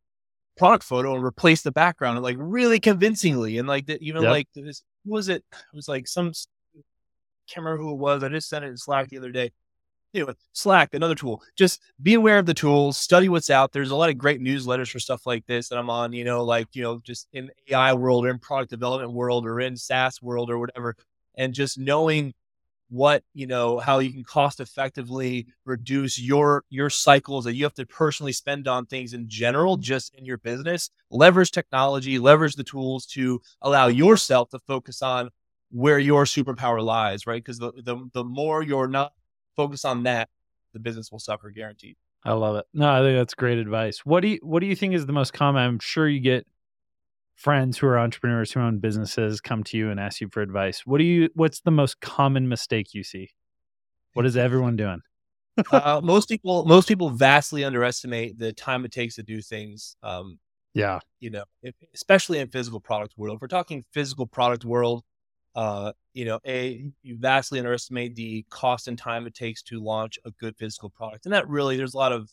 product 0.57 0.83
photo 0.83 1.15
and 1.15 1.23
replace 1.23 1.61
the 1.61 1.71
background, 1.71 2.17
and 2.17 2.23
like 2.23 2.37
really 2.39 2.79
convincingly, 2.79 3.57
and 3.57 3.67
like 3.67 3.85
that, 3.85 4.01
even 4.01 4.23
yep. 4.23 4.31
like 4.31 4.47
this 4.53 4.83
was 5.05 5.29
it? 5.29 5.43
It 5.51 5.75
was 5.75 5.87
like 5.87 6.07
some 6.07 6.33
can't 7.47 7.65
remember 7.65 7.83
who 7.83 7.91
it 7.91 7.97
was. 7.97 8.23
I 8.23 8.29
just 8.29 8.49
sent 8.49 8.65
it 8.65 8.69
in 8.69 8.77
Slack 8.77 9.09
the 9.09 9.17
other 9.17 9.31
day 9.31 9.51
Slack, 10.53 10.93
another 10.93 11.15
tool. 11.15 11.41
Just 11.55 11.81
be 12.01 12.13
aware 12.15 12.37
of 12.39 12.45
the 12.45 12.53
tools, 12.53 12.97
study 12.97 13.29
what's 13.29 13.49
out. 13.49 13.71
There's 13.71 13.91
a 13.91 13.95
lot 13.95 14.09
of 14.09 14.17
great 14.17 14.41
newsletters 14.41 14.89
for 14.91 14.99
stuff 14.99 15.25
like 15.25 15.45
this 15.45 15.69
that 15.69 15.77
I'm 15.77 15.89
on, 15.89 16.13
you 16.13 16.23
know, 16.23 16.43
like, 16.43 16.67
you 16.73 16.83
know, 16.83 16.99
just 17.03 17.27
in 17.33 17.49
AI 17.69 17.93
world 17.93 18.25
or 18.25 18.29
in 18.29 18.39
product 18.39 18.71
development 18.71 19.13
world 19.13 19.45
or 19.45 19.59
in 19.59 19.77
SaaS 19.77 20.21
world 20.21 20.49
or 20.49 20.59
whatever. 20.59 20.95
And 21.35 21.53
just 21.53 21.77
knowing 21.77 22.33
what, 22.89 23.23
you 23.33 23.47
know, 23.47 23.79
how 23.79 23.99
you 23.99 24.11
can 24.11 24.23
cost 24.23 24.59
effectively 24.59 25.47
reduce 25.65 26.19
your 26.19 26.63
your 26.69 26.89
cycles 26.89 27.45
that 27.45 27.55
you 27.55 27.63
have 27.63 27.73
to 27.75 27.85
personally 27.85 28.33
spend 28.33 28.67
on 28.67 28.85
things 28.85 29.13
in 29.13 29.29
general, 29.29 29.77
just 29.77 30.13
in 30.15 30.25
your 30.25 30.37
business. 30.37 30.89
Leverage 31.09 31.51
technology, 31.51 32.19
leverage 32.19 32.55
the 32.55 32.63
tools 32.63 33.05
to 33.07 33.41
allow 33.61 33.87
yourself 33.87 34.49
to 34.49 34.59
focus 34.59 35.01
on 35.01 35.29
where 35.71 35.99
your 35.99 36.25
superpower 36.25 36.83
lies, 36.83 37.25
right? 37.25 37.43
Because 37.43 37.59
the, 37.59 37.71
the 37.83 38.09
the 38.13 38.23
more 38.25 38.61
you're 38.61 38.87
not 38.89 39.13
focus 39.55 39.85
on 39.85 40.03
that, 40.03 40.29
the 40.73 40.79
business 40.79 41.11
will 41.11 41.19
suffer 41.19 41.49
guaranteed. 41.49 41.95
I 42.23 42.33
love 42.33 42.55
it. 42.55 42.65
No, 42.73 42.89
I 42.89 42.99
think 42.99 43.17
that's 43.17 43.33
great 43.33 43.57
advice. 43.57 44.05
What 44.05 44.21
do 44.21 44.29
you 44.29 44.39
what 44.43 44.59
do 44.59 44.67
you 44.67 44.75
think 44.75 44.93
is 44.93 45.05
the 45.05 45.13
most 45.13 45.33
common? 45.33 45.63
I'm 45.63 45.79
sure 45.79 46.07
you 46.07 46.19
get 46.19 46.45
friends 47.35 47.79
who 47.79 47.87
are 47.87 47.97
entrepreneurs 47.97 48.51
who 48.51 48.59
own 48.59 48.77
businesses 48.77 49.41
come 49.41 49.63
to 49.63 49.77
you 49.77 49.89
and 49.89 49.99
ask 49.99 50.21
you 50.21 50.29
for 50.29 50.41
advice. 50.41 50.85
What 50.85 50.99
do 50.99 51.03
you 51.03 51.29
what's 51.33 51.61
the 51.61 51.71
most 51.71 51.99
common 51.99 52.47
mistake 52.47 52.93
you 52.93 53.03
see? 53.03 53.31
What 54.13 54.25
is 54.25 54.37
everyone 54.37 54.75
doing? 54.75 55.01
uh, 55.71 55.99
most 56.03 56.29
people 56.29 56.65
most 56.65 56.87
people 56.87 57.09
vastly 57.09 57.63
underestimate 57.63 58.37
the 58.37 58.53
time 58.53 58.85
it 58.85 58.91
takes 58.91 59.15
to 59.15 59.23
do 59.23 59.41
things. 59.41 59.95
Um, 60.03 60.39
yeah, 60.73 60.99
you 61.19 61.31
know, 61.31 61.43
if, 61.63 61.75
especially 61.93 62.39
in 62.39 62.49
physical 62.49 62.79
product 62.79 63.17
world. 63.17 63.37
If 63.37 63.41
we're 63.41 63.47
talking 63.47 63.83
physical 63.91 64.27
product 64.27 64.63
world, 64.63 65.03
uh, 65.55 65.93
you 66.13 66.25
know, 66.25 66.39
a 66.45 66.85
you 67.03 67.17
vastly 67.17 67.59
underestimate 67.59 68.15
the 68.15 68.45
cost 68.49 68.87
and 68.87 68.97
time 68.97 69.27
it 69.27 69.33
takes 69.33 69.61
to 69.63 69.81
launch 69.81 70.19
a 70.25 70.31
good 70.31 70.55
physical 70.57 70.89
product, 70.89 71.25
and 71.25 71.33
that 71.33 71.47
really 71.47 71.77
there's 71.77 71.93
a 71.93 71.97
lot 71.97 72.11
of 72.11 72.29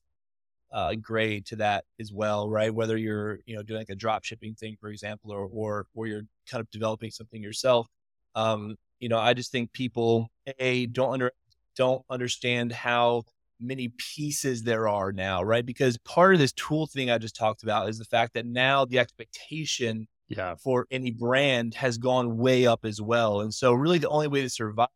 uh, 0.73 0.95
grade 0.95 1.47
to 1.47 1.57
that 1.57 1.85
as 2.01 2.13
well, 2.13 2.51
right? 2.51 2.75
Whether 2.75 2.97
you're 2.97 3.41
you 3.47 3.57
know 3.57 3.63
doing 3.63 3.81
like 3.81 3.91
a 3.91 3.95
drop 3.95 4.25
shipping 4.25 4.55
thing, 4.55 4.77
for 4.81 4.91
example, 4.91 5.33
or 5.33 5.49
or 5.53 5.87
or 5.95 6.07
you're 6.07 6.23
kind 6.49 6.61
of 6.61 6.71
developing 6.71 7.11
something 7.11 7.43
yourself. 7.43 7.89
Um, 8.35 8.77
you 9.01 9.09
know, 9.09 9.19
I 9.19 9.35
just 9.35 9.53
think 9.53 9.73
people 9.73 10.29
a 10.59 10.87
don't 10.87 11.13
under 11.15 11.33
don't 11.77 12.03
understand 12.11 12.73
how 12.73 13.23
many 13.61 13.93
pieces 14.15 14.63
there 14.63 14.89
are 14.89 15.13
now, 15.13 15.43
right? 15.43 15.65
Because 15.65 15.99
part 15.99 16.35
of 16.35 16.41
this 16.41 16.53
tool 16.53 16.87
thing 16.87 17.11
I 17.11 17.19
just 17.19 17.37
talked 17.37 17.63
about 17.63 17.89
is 17.89 17.99
the 17.99 18.05
fact 18.05 18.35
that 18.35 18.47
now 18.47 18.85
the 18.85 18.99
expectation 18.99 20.07
yeah. 20.29 20.55
for 20.57 20.87
any 20.91 21.11
brand 21.11 21.75
has 21.75 21.99
gone 21.99 22.37
way 22.39 22.67
up 22.67 22.85
as 22.85 23.01
well. 23.01 23.41
And 23.41 23.53
so, 23.53 23.73
really, 23.73 23.99
the 23.99 24.09
only 24.09 24.29
way 24.29 24.43
to 24.43 24.49
survive 24.49 24.89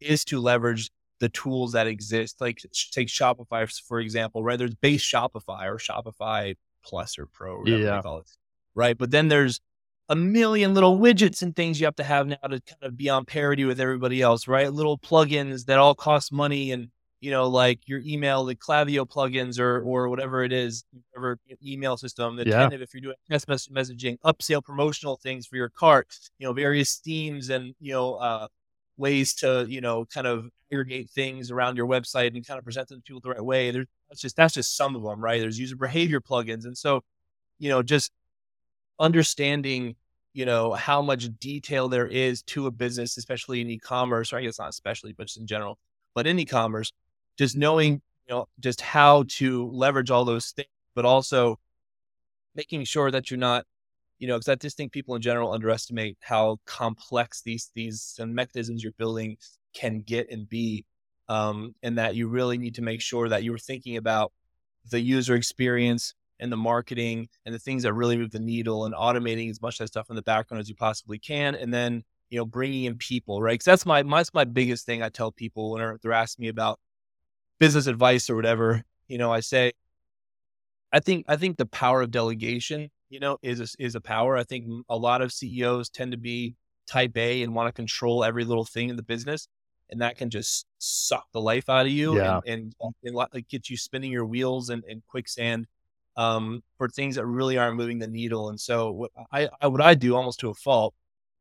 is 0.00 0.24
to 0.26 0.40
leverage 0.40 0.90
the 1.20 1.28
tools 1.28 1.72
that 1.72 1.86
exist. 1.86 2.40
Like, 2.40 2.58
take 2.92 3.08
Shopify, 3.08 3.70
for 3.86 4.00
example, 4.00 4.42
right? 4.42 4.58
There's 4.58 4.74
base 4.74 5.02
Shopify 5.02 5.66
or 5.66 5.78
Shopify 5.78 6.56
Plus 6.84 7.18
or 7.18 7.26
Pro, 7.26 7.56
or 7.56 7.68
Yeah. 7.68 8.00
it, 8.04 8.30
right? 8.74 8.96
But 8.96 9.10
then 9.10 9.28
there's 9.28 9.60
a 10.08 10.16
million 10.16 10.74
little 10.74 10.98
widgets 10.98 11.40
and 11.40 11.56
things 11.56 11.80
you 11.80 11.86
have 11.86 11.96
to 11.96 12.04
have 12.04 12.26
now 12.26 12.36
to 12.36 12.60
kind 12.60 12.82
of 12.82 12.96
be 12.96 13.08
on 13.08 13.24
parity 13.24 13.64
with 13.64 13.80
everybody 13.80 14.20
else, 14.20 14.46
right? 14.46 14.70
Little 14.70 14.98
plugins 14.98 15.64
that 15.66 15.78
all 15.78 15.94
cost 15.94 16.30
money 16.30 16.72
and 16.72 16.88
you 17.24 17.30
know, 17.30 17.48
like 17.48 17.88
your 17.88 18.02
email, 18.04 18.44
the 18.44 18.54
Klaviyo 18.54 19.08
plugins 19.08 19.58
or 19.58 19.82
or 19.82 20.10
whatever 20.10 20.44
it 20.44 20.52
is, 20.52 20.84
whatever 21.12 21.38
email 21.64 21.96
system, 21.96 22.36
the 22.36 22.44
Yeah. 22.46 22.68
If 22.70 22.92
you're 22.92 23.00
doing 23.00 23.16
text 23.30 23.48
mess- 23.48 23.68
messaging, 23.68 24.18
upsell 24.20 24.62
promotional 24.62 25.16
things 25.16 25.46
for 25.46 25.56
your 25.56 25.70
cart, 25.70 26.06
you 26.38 26.46
know, 26.46 26.52
various 26.52 26.96
themes 26.96 27.48
and 27.48 27.74
you 27.80 27.92
know, 27.94 28.16
uh, 28.16 28.48
ways 28.98 29.32
to 29.36 29.64
you 29.70 29.80
know 29.80 30.04
kind 30.04 30.26
of 30.26 30.50
aggregate 30.70 31.08
things 31.08 31.50
around 31.50 31.78
your 31.78 31.86
website 31.86 32.34
and 32.34 32.46
kind 32.46 32.58
of 32.58 32.64
present 32.64 32.88
them 32.88 32.98
to 32.98 33.02
people 33.02 33.20
the 33.22 33.30
right 33.30 33.42
way. 33.42 33.70
There's 33.70 33.86
that's 34.10 34.20
just 34.20 34.36
that's 34.36 34.52
just 34.52 34.76
some 34.76 34.94
of 34.94 35.02
them, 35.02 35.24
right? 35.24 35.40
There's 35.40 35.58
user 35.58 35.76
behavior 35.76 36.20
plugins, 36.20 36.66
and 36.66 36.76
so 36.76 37.02
you 37.58 37.70
know, 37.70 37.82
just 37.82 38.12
understanding 39.00 39.96
you 40.34 40.44
know 40.44 40.72
how 40.74 41.00
much 41.00 41.30
detail 41.40 41.88
there 41.88 42.06
is 42.06 42.42
to 42.42 42.66
a 42.66 42.70
business, 42.70 43.16
especially 43.16 43.62
in 43.62 43.70
e-commerce, 43.70 44.30
or 44.30 44.36
I 44.36 44.42
guess 44.42 44.58
not 44.58 44.68
especially, 44.68 45.14
but 45.14 45.28
just 45.28 45.38
in 45.38 45.46
general, 45.46 45.78
but 46.14 46.26
in 46.26 46.38
e-commerce, 46.38 46.92
just 47.38 47.56
knowing 47.56 48.02
you 48.28 48.34
know 48.34 48.46
just 48.60 48.80
how 48.80 49.24
to 49.28 49.68
leverage 49.70 50.10
all 50.10 50.24
those 50.24 50.50
things, 50.50 50.68
but 50.94 51.04
also 51.04 51.58
making 52.54 52.84
sure 52.84 53.10
that 53.10 53.30
you're 53.30 53.38
not 53.38 53.64
you 54.18 54.28
know 54.28 54.36
because 54.36 54.48
i 54.48 54.54
just 54.54 54.76
think 54.76 54.92
people 54.92 55.14
in 55.14 55.22
general 55.22 55.52
underestimate 55.52 56.16
how 56.20 56.56
complex 56.66 57.42
these 57.42 57.70
these 57.74 58.18
mechanisms 58.24 58.82
you're 58.82 58.92
building 58.92 59.36
can 59.74 60.00
get 60.00 60.30
and 60.30 60.48
be 60.48 60.84
um, 61.26 61.74
and 61.82 61.96
that 61.96 62.14
you 62.14 62.28
really 62.28 62.58
need 62.58 62.74
to 62.74 62.82
make 62.82 63.00
sure 63.00 63.30
that 63.30 63.42
you're 63.42 63.56
thinking 63.58 63.96
about 63.96 64.30
the 64.90 65.00
user 65.00 65.34
experience 65.34 66.14
and 66.38 66.52
the 66.52 66.56
marketing 66.56 67.28
and 67.46 67.54
the 67.54 67.58
things 67.58 67.82
that 67.84 67.94
really 67.94 68.18
move 68.18 68.30
the 68.30 68.38
needle 68.38 68.84
and 68.84 68.94
automating 68.94 69.48
as 69.48 69.62
much 69.62 69.76
of 69.76 69.78
that 69.78 69.88
stuff 69.88 70.10
in 70.10 70.16
the 70.16 70.22
background 70.22 70.60
as 70.60 70.68
you 70.68 70.74
possibly 70.74 71.18
can 71.18 71.54
and 71.54 71.72
then 71.72 72.02
you 72.28 72.38
know 72.38 72.44
bringing 72.44 72.84
in 72.84 72.96
people 72.96 73.40
right? 73.40 73.54
Because 73.54 73.64
that's 73.64 73.86
my 73.86 74.02
that's 74.02 74.34
my 74.34 74.44
biggest 74.44 74.84
thing 74.84 75.02
i 75.02 75.08
tell 75.08 75.32
people 75.32 75.72
when 75.72 75.98
they're 76.02 76.12
asking 76.12 76.44
me 76.44 76.48
about 76.48 76.78
business 77.58 77.86
advice 77.86 78.28
or 78.28 78.36
whatever 78.36 78.82
you 79.08 79.18
know 79.18 79.32
i 79.32 79.40
say 79.40 79.72
i 80.92 81.00
think 81.00 81.24
i 81.28 81.36
think 81.36 81.56
the 81.56 81.66
power 81.66 82.02
of 82.02 82.10
delegation 82.10 82.90
you 83.08 83.20
know 83.20 83.38
is 83.42 83.60
a, 83.60 83.82
is 83.82 83.94
a 83.94 84.00
power 84.00 84.36
i 84.36 84.42
think 84.44 84.66
a 84.88 84.96
lot 84.96 85.22
of 85.22 85.32
ceos 85.32 85.88
tend 85.88 86.12
to 86.12 86.18
be 86.18 86.54
type 86.86 87.16
a 87.16 87.42
and 87.42 87.54
want 87.54 87.68
to 87.68 87.72
control 87.72 88.24
every 88.24 88.44
little 88.44 88.64
thing 88.64 88.88
in 88.88 88.96
the 88.96 89.02
business 89.02 89.48
and 89.90 90.00
that 90.00 90.16
can 90.16 90.30
just 90.30 90.66
suck 90.78 91.26
the 91.32 91.40
life 91.40 91.68
out 91.68 91.86
of 91.86 91.92
you 91.92 92.18
Yeah. 92.18 92.40
and, 92.44 92.74
and, 92.80 92.94
and 93.04 93.14
like 93.14 93.48
get 93.48 93.70
you 93.70 93.76
spinning 93.76 94.10
your 94.10 94.24
wheels 94.24 94.70
and, 94.70 94.82
in 94.84 95.02
quicksand 95.06 95.66
um, 96.16 96.62
for 96.78 96.88
things 96.88 97.16
that 97.16 97.26
really 97.26 97.58
aren't 97.58 97.76
moving 97.76 97.98
the 97.98 98.06
needle. 98.06 98.48
And 98.48 98.60
so 98.60 98.90
what 98.92 99.10
I, 99.32 99.48
I 99.60 99.66
what 99.66 99.80
I 99.80 99.94
do 99.94 100.14
almost 100.14 100.40
to 100.40 100.50
a 100.50 100.54
fault 100.54 100.94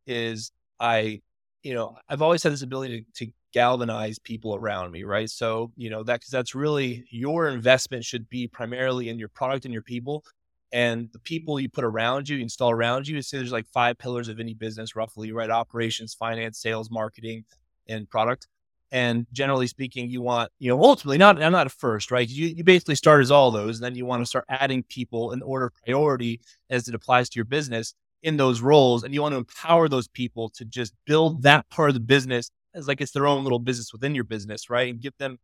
is 0.07 0.51
I, 0.79 1.21
you 1.61 1.73
know, 1.73 1.97
I've 2.09 2.21
always 2.21 2.43
had 2.43 2.51
this 2.51 2.63
ability 2.63 3.05
to, 3.15 3.25
to 3.25 3.31
galvanize 3.53 4.19
people 4.19 4.55
around 4.55 4.91
me, 4.91 5.03
right? 5.03 5.29
So 5.29 5.71
you 5.77 5.89
know 5.89 6.03
that 6.03 6.19
because 6.19 6.31
that's 6.31 6.55
really 6.55 7.05
your 7.09 7.47
investment 7.47 8.03
should 8.03 8.29
be 8.29 8.47
primarily 8.47 9.09
in 9.09 9.19
your 9.19 9.29
product 9.29 9.65
and 9.65 9.73
your 9.73 9.83
people. 9.83 10.25
And 10.73 11.09
the 11.13 11.19
people 11.19 11.59
you 11.59 11.69
put 11.69 11.83
around 11.83 12.27
you, 12.27 12.37
you 12.37 12.41
install 12.41 12.71
around 12.71 13.07
you, 13.07 13.21
say 13.21 13.37
there's 13.37 13.51
like 13.51 13.67
five 13.67 13.99
pillars 13.99 14.27
of 14.27 14.39
any 14.39 14.55
business, 14.55 14.95
roughly, 14.95 15.31
right? 15.31 15.51
Operations, 15.51 16.15
finance, 16.15 16.59
sales, 16.59 16.89
marketing, 16.89 17.45
and 17.87 18.09
product. 18.09 18.47
And 18.91 19.27
generally 19.31 19.67
speaking, 19.67 20.09
you 20.09 20.21
want, 20.21 20.51
you 20.59 20.69
know, 20.69 20.81
ultimately 20.83 21.19
not, 21.19 21.41
I'm 21.41 21.51
not 21.51 21.67
at 21.67 21.71
first, 21.71 22.11
right? 22.11 22.27
You, 22.27 22.47
you 22.47 22.63
basically 22.63 22.95
start 22.95 23.21
as 23.21 23.31
all 23.31 23.51
those, 23.51 23.77
and 23.77 23.85
then 23.85 23.95
you 23.95 24.05
want 24.05 24.21
to 24.21 24.25
start 24.25 24.45
adding 24.49 24.83
people 24.83 25.31
in 25.31 25.41
order 25.43 25.65
of 25.65 25.73
priority 25.83 26.41
as 26.69 26.87
it 26.87 26.95
applies 26.95 27.29
to 27.29 27.37
your 27.37 27.45
business 27.45 27.93
in 28.23 28.37
those 28.37 28.61
roles. 28.61 29.03
And 29.03 29.13
you 29.13 29.21
want 29.21 29.33
to 29.33 29.37
empower 29.37 29.87
those 29.87 30.07
people 30.07 30.49
to 30.49 30.65
just 30.65 30.93
build 31.05 31.43
that 31.43 31.69
part 31.69 31.89
of 31.89 31.93
the 31.93 31.99
business 31.99 32.49
as 32.73 32.87
like 32.87 33.01
it's 33.01 33.11
their 33.11 33.27
own 33.27 33.43
little 33.43 33.59
business 33.59 33.91
within 33.93 34.15
your 34.15 34.23
business, 34.23 34.69
right? 34.69 34.91
And 34.91 35.01
give 35.01 35.13
them 35.17 35.37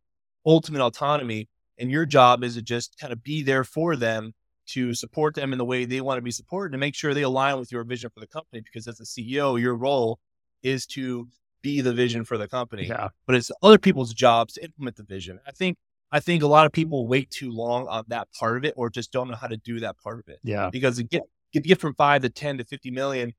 ultimate 0.44 0.80
autonomy. 0.82 1.48
And 1.78 1.90
your 1.90 2.04
job 2.06 2.44
is 2.44 2.54
to 2.56 2.62
just 2.62 2.96
kind 2.98 3.12
of 3.12 3.22
be 3.22 3.42
there 3.42 3.64
for 3.64 3.96
them 3.96 4.32
to 4.68 4.94
support 4.94 5.34
them 5.34 5.52
in 5.52 5.58
the 5.58 5.64
way 5.64 5.84
they 5.84 6.00
want 6.00 6.18
to 6.18 6.22
be 6.22 6.30
supported 6.30 6.74
and 6.74 6.80
make 6.80 6.94
sure 6.94 7.14
they 7.14 7.22
align 7.22 7.58
with 7.58 7.72
your 7.72 7.84
vision 7.84 8.10
for 8.12 8.20
the 8.20 8.26
company. 8.26 8.60
Because 8.62 8.86
as 8.86 9.00
a 9.00 9.04
CEO, 9.04 9.58
your 9.60 9.74
role 9.74 10.18
is 10.62 10.86
to 10.86 11.28
be 11.62 11.80
the 11.80 11.92
vision 11.92 12.24
for 12.24 12.38
the 12.38 12.48
company 12.48 12.86
Yeah. 12.86 13.08
but 13.26 13.34
it's 13.34 13.50
other 13.62 13.78
people's 13.78 14.14
jobs 14.14 14.54
to 14.54 14.64
implement 14.64 14.96
the 14.96 15.02
vision. 15.02 15.38
I 15.46 15.52
think 15.52 15.76
I 16.12 16.18
think 16.18 16.42
a 16.42 16.46
lot 16.46 16.66
of 16.66 16.72
people 16.72 17.06
wait 17.06 17.30
too 17.30 17.52
long 17.52 17.86
on 17.86 18.04
that 18.08 18.28
part 18.32 18.56
of 18.56 18.64
it, 18.64 18.74
or 18.76 18.90
just 18.90 19.12
don't 19.12 19.28
know 19.28 19.36
how 19.36 19.46
to 19.46 19.56
do 19.58 19.78
that 19.80 19.96
part 19.98 20.18
of 20.18 20.28
it. 20.28 20.40
Yeah. 20.42 20.68
Because 20.70 20.96
to 20.96 21.04
get 21.04 21.22
get, 21.52 21.62
get 21.64 21.78
from 21.80 21.94
five 21.94 22.22
to 22.22 22.30
ten 22.30 22.58
to 22.58 22.64
fifty 22.64 22.90
million, 22.90 23.32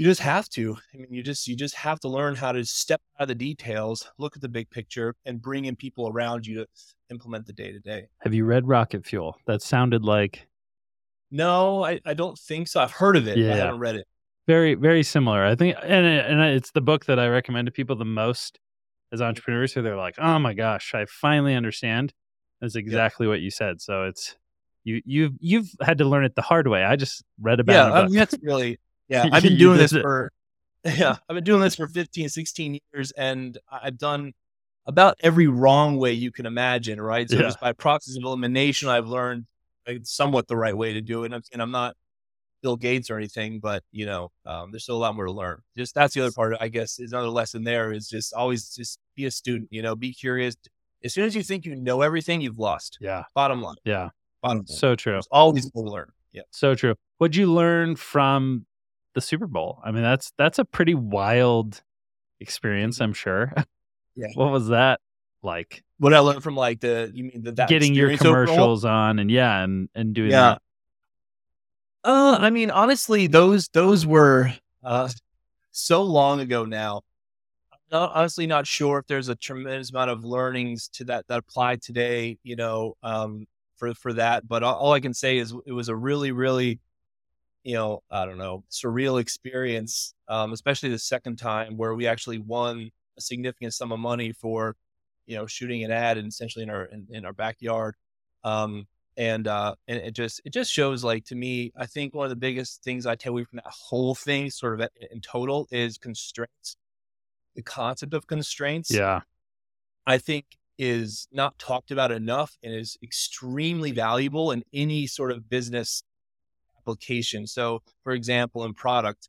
you 0.00 0.06
just 0.06 0.22
have 0.22 0.48
to. 0.48 0.78
I 0.94 0.96
mean, 0.96 1.08
you 1.12 1.22
just 1.22 1.46
you 1.46 1.54
just 1.54 1.74
have 1.74 2.00
to 2.00 2.08
learn 2.08 2.34
how 2.34 2.52
to 2.52 2.64
step 2.64 3.02
out 3.18 3.24
of 3.24 3.28
the 3.28 3.34
details, 3.34 4.10
look 4.16 4.34
at 4.34 4.40
the 4.40 4.48
big 4.48 4.70
picture, 4.70 5.14
and 5.26 5.42
bring 5.42 5.66
in 5.66 5.76
people 5.76 6.08
around 6.08 6.46
you 6.46 6.54
to 6.54 6.66
implement 7.10 7.44
the 7.46 7.52
day 7.52 7.70
to 7.70 7.78
day. 7.78 8.06
Have 8.20 8.32
you 8.32 8.46
read 8.46 8.66
Rocket 8.66 9.04
Fuel? 9.04 9.36
That 9.46 9.60
sounded 9.60 10.02
like 10.02 10.48
No, 11.30 11.84
I, 11.84 12.00
I 12.06 12.14
don't 12.14 12.38
think 12.38 12.68
so. 12.68 12.80
I've 12.80 12.92
heard 12.92 13.16
of 13.16 13.28
it, 13.28 13.36
but 13.36 13.52
I 13.52 13.56
Yeah. 13.56 13.64
haven't 13.66 13.80
read 13.80 13.96
it. 13.96 14.06
very 14.46 14.74
very 14.74 15.02
similar. 15.02 15.44
I 15.44 15.54
think, 15.54 15.76
and 15.82 16.06
and 16.06 16.40
it's 16.40 16.70
the 16.70 16.80
book 16.80 17.04
that 17.04 17.18
I 17.18 17.28
recommend 17.28 17.66
to 17.66 17.72
people 17.72 17.94
the 17.94 18.06
most 18.06 18.58
as 19.12 19.20
entrepreneurs. 19.20 19.74
Who 19.74 19.82
they're 19.82 19.96
like, 19.96 20.14
oh 20.18 20.38
my 20.38 20.54
gosh, 20.54 20.94
I 20.94 21.04
finally 21.04 21.54
understand. 21.54 22.14
That's 22.62 22.74
exactly 22.74 23.26
what 23.26 23.40
you 23.42 23.50
said. 23.50 23.82
So 23.82 24.04
it's 24.04 24.34
you 24.82 25.02
you've 25.04 25.34
you've 25.40 25.68
had 25.82 25.98
to 25.98 26.04
learn 26.06 26.24
it 26.24 26.36
the 26.36 26.42
hard 26.42 26.68
way. 26.68 26.84
I 26.84 26.96
just 26.96 27.22
read 27.38 27.60
about 27.60 27.74
Yeah, 27.74 28.06
it. 28.06 28.12
That's 28.14 28.34
really, 28.42 28.78
yeah. 29.10 29.28
I've 29.32 29.42
been 29.42 29.58
doing 29.58 29.76
this 29.78 29.92
for, 29.92 30.32
yeah, 30.84 31.16
I've 31.28 31.34
been 31.34 31.44
doing 31.44 31.60
this 31.60 31.74
for 31.74 31.86
15, 31.86 32.28
16 32.30 32.78
years, 32.94 33.10
and 33.12 33.58
I've 33.70 33.98
done 33.98 34.32
about 34.86 35.16
every 35.22 35.46
wrong 35.46 35.98
way 35.98 36.12
you 36.12 36.32
can 36.32 36.46
imagine, 36.46 37.00
right? 37.00 37.28
So 37.28 37.36
Yeah. 37.36 37.42
just 37.42 37.60
by 37.60 37.72
process 37.72 38.16
of 38.16 38.22
elimination, 38.24 38.88
I've 38.88 39.06
learned 39.06 39.44
like, 39.86 40.00
somewhat 40.04 40.48
the 40.48 40.56
right 40.56 40.76
way 40.76 40.94
to 40.94 41.00
do 41.02 41.22
it. 41.22 41.26
And 41.26 41.34
I'm, 41.34 41.42
and 41.52 41.60
I'm 41.62 41.70
not 41.70 41.96
Bill 42.62 42.76
Gates 42.76 43.10
or 43.10 43.16
anything, 43.16 43.60
but 43.60 43.82
you 43.92 44.06
know, 44.06 44.30
um, 44.46 44.70
there's 44.70 44.82
still 44.84 44.96
a 44.96 44.98
lot 44.98 45.14
more 45.14 45.26
to 45.26 45.32
learn. 45.32 45.60
Just 45.76 45.94
that's 45.94 46.14
the 46.14 46.22
other 46.22 46.32
part, 46.32 46.54
I 46.60 46.68
guess, 46.68 46.98
is 46.98 47.12
another 47.12 47.28
lesson 47.28 47.64
there 47.64 47.92
is 47.92 48.08
just 48.08 48.32
always 48.34 48.74
just 48.74 48.98
be 49.16 49.24
a 49.26 49.30
student, 49.30 49.68
you 49.70 49.82
know, 49.82 49.94
be 49.96 50.12
curious. 50.12 50.56
As 51.04 51.14
soon 51.14 51.24
as 51.24 51.34
you 51.34 51.42
think 51.42 51.64
you 51.64 51.74
know 51.76 52.02
everything, 52.02 52.40
you've 52.42 52.58
lost. 52.58 52.98
yeah, 53.00 53.22
Bottom 53.34 53.62
line. 53.62 53.76
yeah, 53.84 54.10
Bottom 54.42 54.58
line. 54.58 54.66
so 54.66 54.94
true, 54.94 55.12
There's 55.12 55.28
always 55.30 55.72
more 55.74 55.84
to 55.84 55.90
learn. 55.90 56.12
Yeah. 56.32 56.42
so 56.50 56.74
true. 56.74 56.94
What'd 57.18 57.36
you 57.36 57.50
learn 57.52 57.96
from 57.96 58.66
the 59.14 59.20
Super 59.20 59.46
Bowl? 59.46 59.80
I 59.84 59.90
mean, 59.90 60.02
that's 60.02 60.32
that's 60.38 60.58
a 60.58 60.64
pretty 60.64 60.94
wild 60.94 61.82
experience. 62.40 63.00
I'm 63.00 63.12
sure. 63.12 63.52
Yeah. 64.16 64.26
what 64.34 64.50
was 64.50 64.68
that 64.68 65.00
like? 65.42 65.82
What 65.98 66.12
I 66.12 66.18
learned 66.18 66.42
from 66.42 66.56
like 66.56 66.80
the 66.80 67.10
you 67.14 67.24
mean 67.24 67.42
the, 67.44 67.52
that 67.52 67.68
Getting 67.68 67.94
your 67.94 68.10
overall? 68.10 68.18
commercials 68.18 68.84
on 68.84 69.18
and 69.20 69.30
yeah, 69.30 69.62
and 69.62 69.88
and 69.94 70.12
doing 70.12 70.32
Yeah. 70.32 70.56
that. 70.58 70.62
Uh, 72.02 72.36
I 72.40 72.50
mean, 72.50 72.70
honestly, 72.70 73.28
those 73.28 73.68
those 73.68 74.04
were 74.04 74.52
uh 74.82 75.08
so 75.70 76.02
long 76.02 76.40
ago 76.40 76.64
now. 76.64 77.02
I'm 77.72 77.78
not, 77.92 78.12
honestly 78.14 78.46
not 78.46 78.66
sure 78.66 78.98
if 78.98 79.06
there's 79.06 79.28
a 79.28 79.36
tremendous 79.36 79.90
amount 79.90 80.10
of 80.10 80.24
learnings 80.24 80.88
to 80.94 81.04
that 81.04 81.26
that 81.28 81.38
apply 81.38 81.76
today. 81.76 82.38
You 82.42 82.56
know, 82.56 82.96
um, 83.02 83.46
for 83.76 83.94
for 83.94 84.12
that. 84.14 84.48
But 84.48 84.62
all, 84.62 84.74
all 84.74 84.92
I 84.92 85.00
can 85.00 85.14
say 85.14 85.38
is 85.38 85.54
it 85.66 85.72
was 85.72 85.88
a 85.88 85.96
really, 85.96 86.32
really, 86.32 86.80
you 87.64 87.74
know, 87.74 88.02
I 88.10 88.24
don't 88.24 88.38
know, 88.38 88.64
surreal 88.70 89.20
experience. 89.20 90.14
Um, 90.28 90.52
especially 90.52 90.90
the 90.90 90.98
second 90.98 91.36
time 91.36 91.76
where 91.76 91.94
we 91.94 92.06
actually 92.06 92.38
won 92.38 92.90
a 93.18 93.20
significant 93.20 93.74
sum 93.74 93.92
of 93.92 93.98
money 93.98 94.32
for, 94.32 94.76
you 95.26 95.36
know, 95.36 95.46
shooting 95.46 95.84
an 95.84 95.90
ad 95.90 96.18
and 96.18 96.28
essentially 96.28 96.62
in 96.62 96.70
our 96.70 96.84
in, 96.84 97.06
in 97.10 97.24
our 97.24 97.32
backyard. 97.32 97.96
Um, 98.44 98.86
and 99.16 99.48
uh 99.48 99.74
and 99.88 99.98
it 99.98 100.12
just 100.12 100.40
it 100.44 100.52
just 100.52 100.72
shows 100.72 101.02
like 101.02 101.24
to 101.24 101.34
me 101.34 101.72
i 101.76 101.84
think 101.84 102.14
one 102.14 102.24
of 102.24 102.30
the 102.30 102.36
biggest 102.36 102.82
things 102.82 103.06
i 103.06 103.14
take 103.14 103.26
away 103.26 103.44
from 103.44 103.56
that 103.56 103.66
whole 103.66 104.14
thing 104.14 104.48
sort 104.48 104.80
of 104.80 104.88
in 105.10 105.20
total 105.20 105.66
is 105.70 105.98
constraints 105.98 106.76
the 107.54 107.62
concept 107.62 108.14
of 108.14 108.26
constraints 108.26 108.90
Yeah, 108.90 109.20
i 110.06 110.16
think 110.16 110.46
is 110.78 111.28
not 111.30 111.58
talked 111.58 111.90
about 111.90 112.10
enough 112.10 112.56
and 112.62 112.72
is 112.74 112.96
extremely 113.02 113.90
valuable 113.90 114.52
in 114.52 114.62
any 114.72 115.06
sort 115.06 115.32
of 115.32 115.50
business 115.50 116.02
application 116.90 117.46
so 117.46 117.82
for 118.02 118.12
example 118.12 118.64
in 118.64 118.74
product 118.74 119.28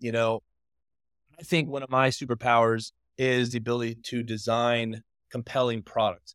you 0.00 0.12
know 0.12 0.42
i 1.38 1.42
think 1.42 1.68
one 1.68 1.82
of 1.82 1.90
my 1.90 2.08
superpowers 2.08 2.92
is 3.18 3.50
the 3.50 3.58
ability 3.58 3.96
to 4.02 4.22
design 4.22 5.02
compelling 5.30 5.82
products. 5.82 6.34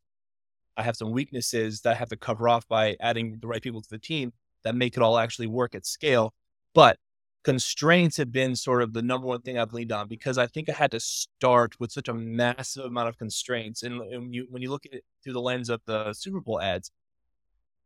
I 0.75 0.83
have 0.83 0.95
some 0.95 1.11
weaknesses 1.11 1.81
that 1.81 1.91
I 1.91 1.95
have 1.95 2.09
to 2.09 2.17
cover 2.17 2.49
off 2.49 2.67
by 2.67 2.95
adding 2.99 3.37
the 3.39 3.47
right 3.47 3.61
people 3.61 3.81
to 3.81 3.89
the 3.89 3.97
team 3.97 4.33
that 4.63 4.75
make 4.75 4.97
it 4.97 5.03
all 5.03 5.17
actually 5.17 5.47
work 5.47 5.73
at 5.75 5.85
scale. 5.85 6.33
But 6.73 6.97
constraints 7.43 8.17
have 8.17 8.31
been 8.31 8.55
sort 8.55 8.83
of 8.83 8.93
the 8.93 9.01
number 9.01 9.25
one 9.25 9.41
thing 9.41 9.57
I've 9.57 9.73
leaned 9.73 9.91
on 9.91 10.07
because 10.07 10.37
I 10.37 10.47
think 10.47 10.69
I 10.69 10.73
had 10.73 10.91
to 10.91 10.99
start 10.99 11.79
with 11.79 11.91
such 11.91 12.09
a 12.09 12.13
massive 12.13 12.85
amount 12.85 13.09
of 13.09 13.17
constraints. 13.17 13.83
And, 13.83 14.01
and 14.01 14.35
you, 14.35 14.47
when 14.49 14.61
you 14.61 14.69
look 14.69 14.85
at 14.85 14.93
it 14.93 15.05
through 15.23 15.33
the 15.33 15.41
lens 15.41 15.69
of 15.69 15.81
the 15.85 16.13
Super 16.13 16.41
Bowl 16.41 16.61
ads, 16.61 16.91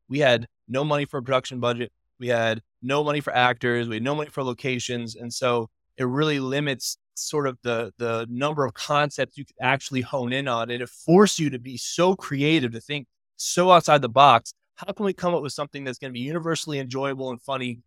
we 0.09 0.19
had 0.19 0.47
no 0.67 0.83
money 0.83 1.05
for 1.05 1.17
a 1.17 1.23
production 1.23 1.59
budget. 1.59 1.91
We 2.21 2.27
had 2.27 2.61
no 2.81 3.03
money 3.03 3.19
for 3.19 3.35
actors. 3.35 3.89
We 3.89 3.95
had 3.95 4.03
no 4.03 4.15
money 4.15 4.29
for 4.29 4.43
locations. 4.43 5.15
And 5.15 5.33
so 5.33 5.69
it 5.97 6.05
really 6.05 6.39
limits 6.39 6.97
sort 7.15 7.47
of 7.47 7.57
the 7.63 7.91
the 7.97 8.25
number 8.29 8.63
of 8.63 8.73
concepts 8.73 9.37
you 9.37 9.43
could 9.43 9.57
actually 9.59 10.01
hone 10.01 10.31
in 10.31 10.47
on. 10.47 10.69
And 10.69 10.81
it 10.81 10.89
forces 10.89 11.39
you 11.39 11.49
to 11.49 11.59
be 11.59 11.77
so 11.77 12.15
creative, 12.15 12.71
to 12.71 12.79
think 12.79 13.07
so 13.35 13.71
outside 13.71 14.01
the 14.01 14.09
box. 14.09 14.53
How 14.75 14.93
can 14.93 15.05
we 15.05 15.13
come 15.13 15.35
up 15.35 15.41
with 15.41 15.51
something 15.51 15.83
that's 15.83 15.97
going 15.97 16.11
to 16.11 16.13
be 16.13 16.21
universally 16.21 16.79
enjoyable 16.79 17.31
and 17.31 17.41
funny, 17.41 17.79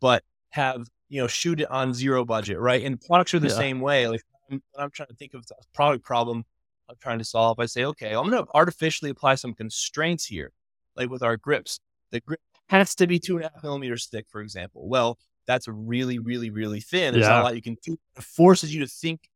but 0.00 0.22
have 0.50 0.86
you 1.08 1.20
know, 1.20 1.26
shoot 1.26 1.60
it 1.60 1.70
on 1.70 1.92
zero 1.92 2.24
budget, 2.24 2.58
right? 2.58 2.82
And 2.84 2.98
products 2.98 3.34
are 3.34 3.38
the 3.38 3.48
yeah. 3.48 3.54
same 3.54 3.80
way. 3.80 4.08
Like 4.08 4.22
I'm, 4.50 4.62
I'm 4.78 4.90
trying 4.90 5.08
to 5.08 5.14
think 5.14 5.34
of 5.34 5.44
a 5.50 5.64
product 5.74 6.04
problem 6.04 6.44
I'm 6.88 6.96
trying 7.00 7.18
to 7.18 7.24
solve. 7.24 7.58
I 7.58 7.66
say, 7.66 7.84
okay, 7.84 8.14
I'm 8.14 8.30
going 8.30 8.44
to 8.44 8.50
artificially 8.54 9.10
apply 9.10 9.34
some 9.36 9.54
constraints 9.54 10.24
here, 10.24 10.52
like 10.96 11.10
with 11.10 11.22
our 11.22 11.36
grips. 11.36 11.80
The 12.12 12.20
grip 12.20 12.40
has 12.72 12.94
to 12.96 13.06
be 13.06 13.18
two 13.18 13.36
and 13.36 13.44
a 13.44 13.50
half 13.54 13.62
millimeters 13.62 14.06
thick, 14.06 14.26
for 14.28 14.40
example. 14.40 14.88
Well, 14.88 15.18
that's 15.46 15.68
really, 15.68 16.18
really, 16.18 16.50
really 16.50 16.80
thin. 16.80 17.14
There's 17.14 17.24
yeah. 17.24 17.30
not 17.30 17.40
a 17.40 17.44
lot 17.44 17.56
you 17.56 17.62
can 17.62 17.76
do. 17.82 17.98
It 18.16 18.22
forces 18.22 18.74
you 18.74 18.80
to 18.80 18.86
think 18.86 19.28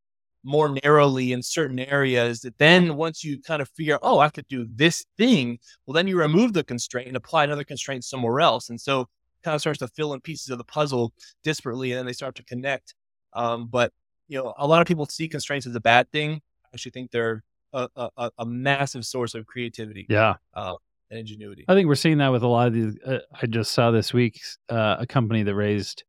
more 0.44 0.68
narrowly 0.84 1.32
in 1.32 1.42
certain 1.42 1.78
areas 1.78 2.40
that 2.40 2.56
then 2.58 2.96
once 2.96 3.24
you 3.24 3.40
kind 3.42 3.60
of 3.60 3.68
figure, 3.70 3.98
oh, 4.02 4.20
I 4.20 4.28
could 4.28 4.46
do 4.48 4.66
this 4.72 5.04
thing, 5.18 5.58
well, 5.84 5.94
then 5.94 6.06
you 6.06 6.18
remove 6.18 6.52
the 6.52 6.62
constraint 6.62 7.08
and 7.08 7.16
apply 7.16 7.44
another 7.44 7.64
constraint 7.64 8.04
somewhere 8.04 8.40
else. 8.40 8.70
And 8.70 8.80
so 8.80 9.08
kind 9.42 9.54
of 9.54 9.60
starts 9.60 9.80
to 9.80 9.88
fill 9.88 10.12
in 10.14 10.20
pieces 10.20 10.50
of 10.50 10.58
the 10.58 10.64
puzzle 10.64 11.12
disparately 11.44 11.90
and 11.90 11.98
then 11.98 12.06
they 12.06 12.12
start 12.12 12.36
to 12.36 12.44
connect. 12.44 12.94
Um, 13.32 13.66
but 13.66 13.92
you 14.28 14.38
know, 14.38 14.54
a 14.56 14.66
lot 14.66 14.80
of 14.80 14.88
people 14.88 15.06
see 15.06 15.28
constraints 15.28 15.66
as 15.66 15.74
a 15.74 15.80
bad 15.80 16.10
thing. 16.10 16.40
I 16.64 16.68
actually 16.74 16.92
think 16.92 17.10
they're 17.10 17.42
a, 17.72 17.88
a, 17.96 18.30
a 18.38 18.46
massive 18.46 19.04
source 19.04 19.34
of 19.34 19.46
creativity. 19.46 20.06
Yeah. 20.08 20.34
Uh, 20.54 20.74
and 21.10 21.20
ingenuity. 21.20 21.64
I 21.68 21.74
think 21.74 21.88
we're 21.88 21.94
seeing 21.94 22.18
that 22.18 22.32
with 22.32 22.42
a 22.42 22.48
lot 22.48 22.68
of 22.68 22.74
these. 22.74 22.96
Uh, 23.04 23.18
I 23.40 23.46
just 23.46 23.72
saw 23.72 23.90
this 23.90 24.12
week 24.12 24.40
uh, 24.68 24.96
a 25.00 25.06
company 25.06 25.42
that 25.42 25.54
raised 25.54 26.04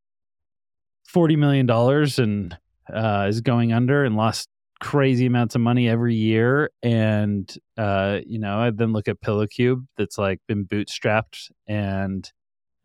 forty 1.08 1.36
million 1.36 1.66
dollars 1.66 2.20
and 2.20 2.58
uh, 2.94 3.26
is 3.30 3.42
going 3.42 3.74
under 3.74 4.04
and 4.04 4.16
lost 4.16 4.50
crazy 4.80 5.26
amounts 5.26 5.56
of 5.56 5.62
money 5.62 5.90
every 5.90 6.16
year. 6.16 6.70
And 6.84 7.54
uh, 7.78 8.20
you 8.26 8.40
know, 8.40 8.60
I 8.60 8.72
then 8.72 8.94
look 8.94 9.08
at 9.08 9.22
Pillow 9.22 9.48
Cube 9.48 9.86
that's 9.98 10.18
like 10.18 10.40
been 10.48 10.66
bootstrapped 10.66 11.52
and 11.68 12.30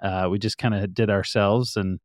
uh, 0.03 0.29
we 0.31 0.39
just 0.39 0.59
kind 0.59 0.75
of 0.75 0.93
did 0.95 1.11
ourselves 1.11 1.77
and 1.77 2.01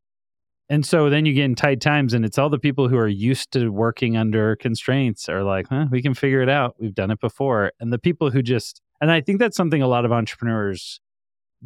and 0.70 0.86
so 0.86 1.10
then 1.10 1.26
you 1.26 1.34
get 1.34 1.46
in 1.46 1.56
tight 1.56 1.80
times 1.80 2.14
and 2.14 2.26
it's 2.26 2.38
all 2.38 2.50
the 2.50 2.60
people 2.60 2.90
who 2.90 2.98
are 2.98 3.08
used 3.08 3.52
to 3.54 3.70
working 3.70 4.18
under 4.18 4.56
constraints 4.58 5.30
are 5.30 5.44
like 5.44 5.68
huh 5.70 5.86
we 5.90 6.02
can 6.02 6.14
figure 6.14 6.42
it 6.42 6.50
out 6.50 6.76
we've 6.80 6.94
done 6.94 7.10
it 7.10 7.20
before 7.20 7.72
and 7.80 7.92
the 7.92 7.98
people 7.98 8.30
who 8.30 8.42
just 8.42 8.82
and 9.02 9.12
i 9.12 9.22
think 9.22 9.40
that's 9.40 9.58
something 9.58 9.82
a 9.82 9.88
lot 9.88 10.06
of 10.06 10.12
entrepreneurs 10.12 11.00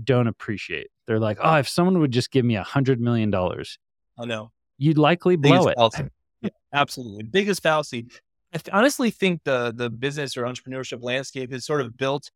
don't 0.02 0.28
appreciate. 0.28 0.88
They're 1.06 1.20
like 1.20 1.38
oh 1.42 1.56
if 1.56 1.68
someone 1.68 2.00
would 2.00 2.12
just 2.12 2.32
give 2.32 2.46
me 2.46 2.56
a 2.56 2.64
hundred 2.64 3.02
million 3.02 3.30
dollars 3.30 3.78
oh 4.18 4.24
no 4.24 4.52
you'd 4.78 4.98
likely 4.98 5.36
blow 5.36 5.68
it. 5.68 5.78
yeah, 6.42 6.50
absolutely. 6.74 7.24
Biggest 7.24 7.62
fallacy. 7.62 8.08
I 8.54 8.58
th- 8.58 8.74
honestly 8.74 9.12
think 9.12 9.44
the 9.44 9.72
the 9.76 9.90
business 9.90 10.36
or 10.36 10.44
entrepreneurship 10.44 11.04
landscape 11.04 11.54
is 11.54 11.66
sort 11.66 11.82
of 11.82 11.96
built 11.96 12.32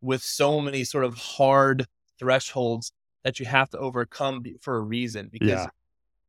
with 0.00 0.22
so 0.22 0.60
many 0.60 0.84
sort 0.84 1.04
of 1.04 1.14
hard 1.14 1.86
thresholds 2.18 2.92
that 3.24 3.38
you 3.38 3.46
have 3.46 3.68
to 3.70 3.78
overcome 3.78 4.42
for 4.60 4.76
a 4.76 4.80
reason 4.80 5.28
because 5.30 5.48
yeah. 5.48 5.66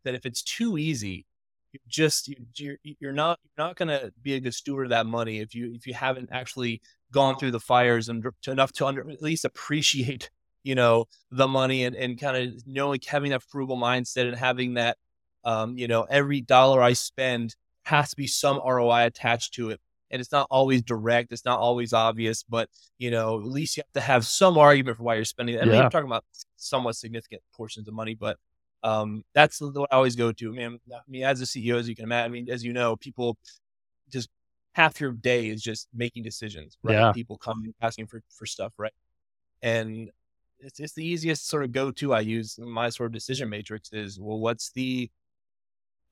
that 0.03 0.15
if 0.15 0.25
it's 0.25 0.43
too 0.43 0.77
easy 0.77 1.25
you 1.72 1.79
just 1.88 2.27
you, 2.27 2.36
you're, 2.55 2.77
you're 2.84 3.13
not 3.13 3.39
you're 3.43 3.65
not 3.65 3.75
going 3.75 3.88
to 3.88 4.12
be 4.22 4.34
a 4.34 4.39
good 4.39 4.53
steward 4.53 4.88
of 4.88 4.89
that 4.89 5.05
money 5.05 5.39
if 5.39 5.53
you 5.53 5.72
if 5.74 5.86
you 5.86 5.93
haven't 5.93 6.29
actually 6.31 6.81
gone 7.12 7.38
through 7.38 7.51
the 7.51 7.60
fires 7.60 8.10
and 8.10 8.25
to 8.42 8.51
enough 8.51 8.72
to 8.74 8.86
under, 8.86 9.10
at 9.10 9.22
least 9.22 9.46
appreciate 9.46 10.29
you 10.64 10.75
know 10.75 11.05
the 11.31 11.48
money 11.48 11.86
and, 11.86 11.96
and 11.96 12.20
kind 12.20 12.36
of 12.36 12.68
knowing 12.68 13.00
having 13.07 13.31
that 13.31 13.44
frugal 13.44 13.77
mindset 13.77 14.27
and 14.27 14.36
having 14.36 14.74
that 14.75 14.98
um, 15.46 15.77
you 15.77 15.88
know 15.88 16.03
every 16.10 16.42
dollar 16.42 16.81
i 16.81 16.94
spend 16.94 17.55
has 17.83 18.10
to 18.10 18.16
be 18.16 18.27
some 18.27 18.60
roi 18.66 19.05
attached 19.05 19.53
to 19.53 19.70
it 19.70 19.79
and 20.12 20.20
it's 20.20 20.31
not 20.31 20.48
always 20.50 20.81
direct, 20.81 21.31
it's 21.31 21.46
not 21.46 21.60
always 21.60 21.94
obvious, 21.94 22.44
but 22.44 22.70
you 22.98 23.12
know, 23.12 23.40
at 23.40 23.46
least 23.46 23.77
you 23.77 23.83
have 23.86 23.94
to 23.94 24.01
have 24.01 24.25
some 24.25 24.57
argument 24.57 24.98
for 24.98 25.03
why 25.03 25.16
you're 25.16 25.25
spending 25.25 25.55
it. 25.55 25.62
I 25.62 25.66
mean, 25.66 25.75
I'm 25.75 25.90
talking 25.90 26.07
about 26.07 26.25
somewhat 26.57 26.96
significant 26.96 27.42
portions 27.53 27.88
of 27.88 27.94
money, 27.94 28.16
but 28.16 28.38
um, 28.83 29.24
that's 29.33 29.62
what 29.62 29.88
I 29.92 29.96
always 29.96 30.16
go 30.16 30.31
to. 30.31 30.50
I 30.50 30.55
mean, 30.55 30.79
I 30.92 31.00
mean, 31.07 31.24
as 31.24 31.42
a 31.42 31.46
CEO, 31.46 31.75
as 31.75 31.88
you 31.88 31.96
can 31.96 32.05
imagine, 32.05 32.31
I 32.31 32.33
mean, 32.33 32.50
as 32.50 32.64
you 32.64 32.74
know, 32.74 32.96
people 32.96 33.38
just 34.10 34.29
half 34.74 35.00
your 35.01 35.12
day 35.12 35.48
is 35.50 35.62
just 35.62 35.88
making 35.94 36.24
decisions, 36.24 36.77
right? 36.84 36.94
Yeah. 36.94 37.12
People 37.12 37.38
coming 37.38 37.74
asking 37.82 38.08
for 38.08 38.22
for 38.29 38.46
stuff, 38.46 38.74
right? 38.77 38.94
And 39.62 40.10
it's 40.60 40.79
it's 40.79 40.94
the 40.94 41.05
easiest 41.05 41.48
sort 41.48 41.64
of 41.64 41.72
go 41.72 41.92
to 41.92 42.14
I 42.14 42.22
use 42.22 42.58
my 42.60 42.90
sort 42.90 43.08
of 43.08 43.14
decision 43.14 43.50
matrix 43.50 43.92
is 43.92 44.20
well, 44.20 44.40
what's 44.40 44.72
the 44.72 45.10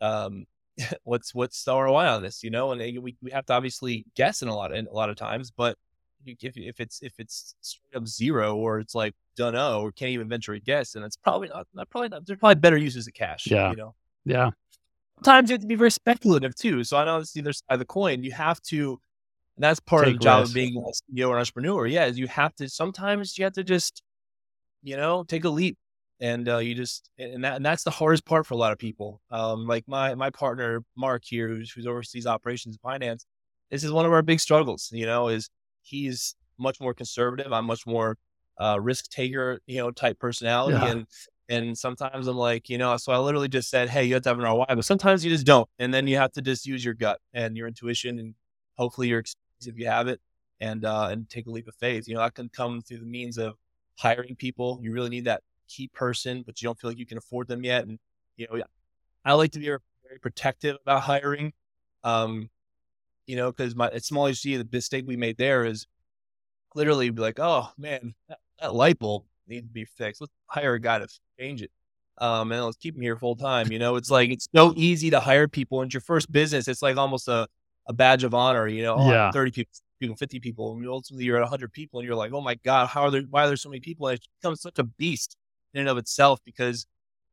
um 0.02 0.46
what's 1.04 1.34
what's 1.34 1.64
the 1.64 1.76
ROI 1.76 2.08
on 2.08 2.22
this? 2.22 2.44
You 2.44 2.50
know, 2.50 2.72
and 2.72 2.82
we, 3.04 3.16
we 3.22 3.32
have 3.32 3.46
to 3.48 3.54
obviously 3.54 4.06
guess 4.16 4.42
in 4.42 4.48
a 4.48 4.56
lot 4.56 4.74
in 4.74 4.88
a 4.88 4.94
lot 4.94 5.10
of 5.10 5.16
times, 5.16 5.52
but 5.52 5.78
if 6.26 6.58
if 6.58 6.80
it's 6.80 7.02
if 7.02 7.14
it's 7.20 7.56
straight 7.62 7.96
up 7.96 8.08
zero 8.08 8.56
or 8.56 8.80
it's 8.80 8.96
like 8.96 9.14
don't 9.36 9.54
know 9.54 9.82
or 9.82 9.92
can't 9.92 10.12
even 10.12 10.28
venture 10.28 10.54
a 10.54 10.60
guess, 10.60 10.96
and 10.96 11.06
it's 11.06 11.16
probably 11.16 11.48
not, 11.50 11.68
not 11.74 11.90
probably 11.90 12.10
not. 12.10 12.26
There's 12.26 12.40
probably 12.40 12.56
better 12.56 12.78
uses 12.78 13.08
of 13.08 13.14
cash. 13.14 13.48
Yeah, 13.48 13.70
you 13.72 13.78
know. 13.78 13.96
Yeah. 14.26 14.50
Sometimes 15.18 15.50
you 15.50 15.56
have 15.56 15.62
to 15.62 15.68
be 15.68 15.76
very 15.76 15.92
speculative 15.92 16.56
too. 16.56 16.84
So 16.84 16.98
I 16.98 17.06
know 17.06 17.18
it's 17.18 17.34
the 17.34 17.42
other 17.42 17.54
side 17.54 17.64
of 17.70 17.80
the 17.80 17.86
coin. 17.86 18.24
You 18.24 18.32
have 18.34 18.62
to. 18.64 19.00
And 19.56 19.64
that's 19.64 19.80
part 19.80 20.06
Take 20.06 20.16
of 20.16 20.20
the 20.20 20.24
job 20.24 20.40
risk. 20.42 20.52
of 20.52 20.54
being 20.54 20.78
a 20.78 20.82
CEO 21.12 21.30
or 21.30 21.34
an 21.34 21.40
entrepreneur. 21.40 21.88
Yeah, 21.88 22.06
is 22.06 22.20
you 22.20 22.28
have 22.28 22.54
to. 22.56 22.70
Sometimes 22.70 23.38
you 23.38 23.44
have 23.44 23.54
to 23.54 23.64
just, 23.64 24.04
you 24.84 24.96
know, 24.96 25.24
take 25.24 25.46
a 25.46 25.50
leap 25.50 25.78
and 26.20 26.50
uh, 26.50 26.58
you 26.58 26.74
just 26.74 27.10
and 27.18 27.44
that 27.44 27.56
and 27.56 27.66
that's 27.66 27.84
the 27.84 27.92
hardest 27.92 28.26
part 28.26 28.46
for 28.46 28.54
a 28.54 28.58
lot 28.58 28.72
of 28.72 28.78
people. 28.78 29.22
Um, 29.32 29.68
like 29.68 29.88
my 29.88 30.16
my 30.16 30.30
partner 30.30 30.84
Mark 30.96 31.24
here, 31.26 31.48
who's, 31.48 31.72
who's 31.72 31.88
oversees 31.88 32.26
operations 32.26 32.76
and 32.76 32.82
finance, 32.82 33.26
this 33.70 33.84
is 33.84 33.92
one 33.92 34.06
of 34.06 34.12
our 34.12 34.22
big 34.22 34.40
struggles. 34.40 34.90
You 34.92 35.06
know, 35.06 35.28
is 35.28 35.50
he's 35.82 36.36
much 36.58 36.80
more 36.80 36.94
conservative. 36.94 37.52
I'm 37.54 37.66
much 37.66 37.86
more 37.86 38.18
uh, 38.60 38.80
risk 38.82 39.10
taker, 39.10 39.60
you 39.68 39.78
know, 39.78 39.92
type 39.92 40.20
personality, 40.20 40.78
yeah. 40.78 40.92
and 40.92 41.08
and 41.50 41.78
sometimes 41.78 42.28
I'm 42.28 42.38
like, 42.38 42.70
you 42.70 42.78
know, 42.78 42.98
so 42.98 43.12
I 43.12 43.18
literally 43.18 43.48
just 43.48 43.70
said, 43.70 43.90
hey, 43.90 44.04
you 44.04 44.16
have 44.16 44.24
to 44.24 44.30
have 44.30 44.40
an 44.40 44.46
ROI, 44.46 44.66
but 44.70 44.86
sometimes 44.86 45.24
you 45.24 45.32
just 45.32 45.46
don't, 45.46 45.70
and 45.80 45.94
then 45.94 46.08
you 46.08 46.18
have 46.18 46.32
to 46.34 46.42
just 46.42 46.66
use 46.66 46.84
your 46.84 46.94
gut 46.94 47.20
and 47.34 47.56
your 47.56 47.68
intuition, 47.68 48.20
and 48.20 48.36
hopefully 48.76 49.08
your 49.08 49.20
experience 49.20 49.68
if 49.68 49.78
you 49.78 49.88
have 49.88 50.08
it, 50.08 50.20
and 50.60 50.86
uh, 50.86 51.08
and 51.12 51.30
take 51.30 51.48
a 51.48 51.52
leap 51.52 51.68
of 51.68 51.76
faith. 51.76 52.08
You 52.08 52.16
know, 52.16 52.22
that 52.22 52.36
can 52.36 52.50
come 52.50 52.82
through 52.82 53.00
the 53.00 53.06
means 53.06 53.38
of 53.38 53.56
hiring 53.98 54.36
people. 54.36 54.80
You 54.82 54.92
really 54.92 55.10
need 55.10 55.26
that 55.26 55.42
key 55.68 55.90
person, 55.94 56.44
but 56.46 56.62
you 56.62 56.68
don't 56.68 56.80
feel 56.80 56.90
like 56.90 57.00
you 57.00 57.06
can 57.06 57.18
afford 57.18 57.48
them 57.48 57.64
yet. 57.64 57.86
And 57.86 58.00
you 58.36 58.48
know, 58.50 58.62
I 59.24 59.34
like 59.34 59.52
to 59.52 59.60
be 59.60 59.66
very 59.66 60.20
protective 60.22 60.78
about 60.82 61.04
hiring. 61.04 61.54
Um, 62.04 62.50
you 63.26 63.36
know, 63.36 63.52
because 63.52 63.76
my 63.76 63.88
at 63.88 64.04
SmallHD, 64.04 64.58
the 64.58 64.68
mistake 64.72 65.06
we 65.08 65.18
made 65.18 65.38
there 65.38 65.66
is 65.66 65.88
literally 66.76 67.10
be 67.10 67.22
like, 67.22 67.40
oh 67.40 67.70
man, 67.78 68.16
that, 68.28 68.40
that 68.60 68.74
light 68.74 69.00
bulb 69.00 69.24
needs 69.48 69.68
to 69.68 69.74
be 69.74 69.86
fixed. 69.86 70.22
Let's 70.22 70.34
hire 70.48 70.74
a 70.74 70.80
guy 70.80 71.00
to 71.00 71.08
change 71.40 71.62
it. 71.62 71.72
Um, 72.20 72.52
and 72.52 72.66
let's 72.66 72.78
keep 72.78 72.96
him 72.96 73.02
here 73.02 73.16
full 73.16 73.36
time. 73.36 73.72
You 73.72 73.80
know, 73.80 73.96
it's 73.96 74.10
like 74.10 74.30
it's 74.30 74.48
so 74.56 74.74
easy 74.76 75.10
to 75.12 75.20
hire 75.20 75.48
people. 75.48 75.82
And 75.82 75.94
your 75.94 76.02
first 76.02 76.32
business, 76.32 76.68
it's 76.68 76.82
like 76.82 76.98
almost 76.98 77.28
a, 77.28 77.48
a 77.88 77.94
badge 77.94 78.24
of 78.24 78.34
honor. 78.34 78.68
You 78.68 78.84
know, 78.84 78.96
oh, 78.98 79.12
yeah. 79.12 79.32
30 79.32 79.52
people, 79.52 79.72
people, 80.00 80.16
50 80.16 80.40
people, 80.40 80.74
and 80.74 80.88
ultimately 80.88 81.26
you're 81.26 81.38
at 81.38 81.42
100 81.42 81.72
people, 81.72 82.00
and 82.00 82.08
you're 82.08 82.16
like, 82.16 82.34
oh 82.34 82.42
my 82.42 82.56
god, 82.56 82.88
how 82.88 83.04
are 83.04 83.12
there? 83.12 83.22
Why 83.30 83.44
are 83.44 83.48
there 83.48 83.56
so 83.56 83.70
many 83.70 83.82
people? 83.82 84.08
And 84.08 84.18
it 84.18 84.28
becomes 84.42 84.62
such 84.62 84.80
a 84.80 84.84
beast 84.84 85.38
in 85.74 85.82
and 85.82 85.90
of 85.90 85.98
itself 85.98 86.40
because 86.44 86.88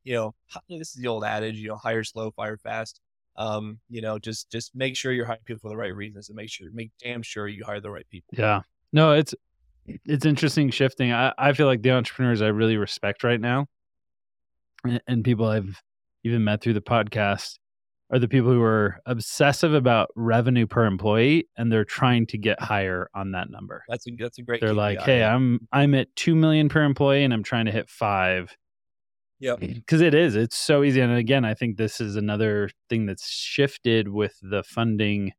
you 0.04 0.14
know 0.14 0.34
this 0.68 0.94
is 0.94 0.94
the 0.94 1.08
old 1.08 1.24
adage 1.24 1.56
you 1.56 1.68
know 1.68 1.76
hire 1.76 2.04
slow 2.04 2.30
fire 2.30 2.58
fast 2.58 3.00
um 3.36 3.78
you 3.88 4.00
know 4.00 4.18
just 4.18 4.50
just 4.50 4.74
make 4.74 4.96
sure 4.96 5.12
you're 5.12 5.26
hiring 5.26 5.40
people 5.44 5.60
for 5.60 5.70
the 5.70 5.76
right 5.76 5.94
reasons 5.94 6.28
and 6.28 6.36
make 6.36 6.50
sure 6.50 6.68
make 6.72 6.90
damn 7.02 7.22
sure 7.22 7.48
you 7.48 7.64
hire 7.64 7.80
the 7.80 7.90
right 7.90 8.08
people 8.10 8.34
yeah 8.36 8.60
no 8.92 9.12
it's 9.12 9.34
it's 10.04 10.24
interesting 10.24 10.70
shifting 10.70 11.12
i 11.12 11.32
i 11.38 11.52
feel 11.52 11.66
like 11.66 11.82
the 11.82 11.90
entrepreneurs 11.90 12.42
i 12.42 12.48
really 12.48 12.76
respect 12.76 13.24
right 13.24 13.40
now 13.40 13.66
and, 14.84 15.00
and 15.06 15.24
people 15.24 15.46
i've 15.46 15.82
even 16.24 16.42
met 16.42 16.60
through 16.62 16.72
the 16.72 16.80
podcast 16.80 17.58
are 18.10 18.18
the 18.18 18.28
people 18.28 18.50
who 18.50 18.62
are 18.62 19.00
obsessive 19.06 19.74
about 19.74 20.10
revenue 20.14 20.66
per 20.66 20.84
employee 20.84 21.48
and 21.56 21.72
they're 21.72 21.84
trying 21.84 22.26
to 22.26 22.38
get 22.38 22.60
higher 22.60 23.08
on 23.14 23.32
that 23.32 23.50
number. 23.50 23.82
That's 23.88 24.06
a 24.06 24.10
that's 24.18 24.38
a 24.38 24.42
great. 24.42 24.60
They're 24.60 24.70
KPI, 24.70 24.76
like, 24.76 25.00
hey. 25.00 25.22
I'm 25.22 25.66
I'm 25.72 25.94
at 25.94 26.14
two 26.14 26.34
million 26.34 26.68
per 26.68 26.82
employee 26.82 27.24
and 27.24 27.32
I'm 27.32 27.42
trying 27.42 27.66
to 27.66 27.72
hit 27.72 27.88
five. 27.88 28.56
Yeah, 29.40 29.56
because 29.56 30.00
it 30.00 30.14
is. 30.14 30.36
It's 30.36 30.56
so 30.56 30.84
easy. 30.84 31.00
And 31.00 31.12
again, 31.12 31.44
I 31.44 31.54
think 31.54 31.76
this 31.76 32.00
is 32.00 32.16
another 32.16 32.70
thing 32.88 33.04
that's 33.04 33.28
shifted 33.28 34.08
with 34.08 34.38
the 34.40 34.62
funding 34.62 35.32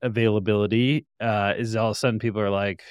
availability. 0.00 1.06
Uh, 1.20 1.54
is 1.58 1.76
all 1.76 1.90
of 1.90 1.96
a 1.96 1.98
sudden 1.98 2.18
people 2.18 2.40
are 2.40 2.50
like, 2.50 2.82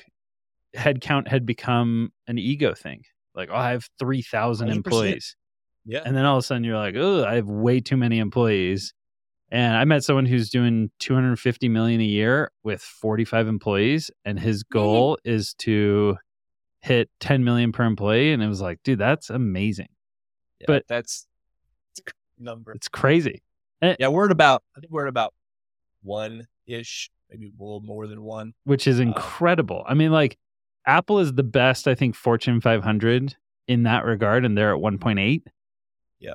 headcount 0.75 1.27
had 1.27 1.45
become 1.45 2.12
an 2.27 2.38
ego 2.38 2.73
thing. 2.73 3.03
Like, 3.36 3.49
oh, 3.51 3.55
I 3.55 3.71
have 3.71 3.88
three 3.99 4.21
thousand 4.21 4.69
employees 4.69 5.36
Yeah. 5.86 6.01
And 6.05 6.15
then 6.15 6.25
all 6.25 6.38
of 6.38 6.43
a 6.43 6.45
sudden 6.45 6.63
you're 6.63 6.77
like, 6.77 6.95
oh, 6.97 7.25
I 7.25 7.36
have 7.36 7.47
way 7.47 7.79
too 7.79 7.97
many 7.97 8.19
employees. 8.19 8.93
And 9.53 9.75
I 9.75 9.84
met 9.84 10.03
someone 10.03 10.25
who's 10.25 10.49
doing 10.49 10.91
250 10.99 11.67
million 11.67 11.99
a 11.99 12.05
year 12.05 12.51
with 12.63 12.81
45 12.81 13.47
employees, 13.49 14.10
and 14.23 14.39
his 14.39 14.63
goal 14.63 15.17
is 15.25 15.53
to 15.55 16.15
hit 16.79 17.10
10 17.19 17.43
million 17.43 17.73
per 17.73 17.84
employee. 17.84 18.31
And 18.31 18.41
it 18.41 18.47
was 18.47 18.62
like, 18.62 18.79
dude, 18.84 18.99
that's 18.99 19.29
amazing. 19.29 19.89
Yeah, 20.60 20.65
But- 20.67 20.88
that's 20.88 21.27
number. 22.39 22.71
It's 22.71 22.88
crazy. 22.88 23.43
Yeah, 23.81 24.07
we're 24.10 24.25
at 24.25 24.31
about 24.31 24.63
I 24.77 24.79
think 24.79 24.91
we're 24.91 25.05
at 25.07 25.10
about 25.10 25.34
one 26.03 26.47
ish, 26.67 27.10
maybe 27.29 27.47
a 27.47 27.63
little 27.63 27.81
more 27.81 28.07
than 28.07 28.21
one. 28.21 28.53
which 28.63 28.88
is 28.88 28.99
Uh, 28.99 29.03
incredible. 29.03 29.84
I 29.88 29.95
mean, 29.95 30.12
like 30.12 30.38
Apple 30.91 31.19
is 31.19 31.34
the 31.34 31.43
best, 31.43 31.88
I 31.88 31.95
think, 31.95 32.15
Fortune 32.15 32.60
500 32.60 33.38
in 33.69 33.84
that 33.84 34.04
regard, 34.04 34.43
and 34.43 34.58
they're 34.58 34.75
at 34.75 34.82
1.8. 34.82 35.41
Yeah. 36.19 36.34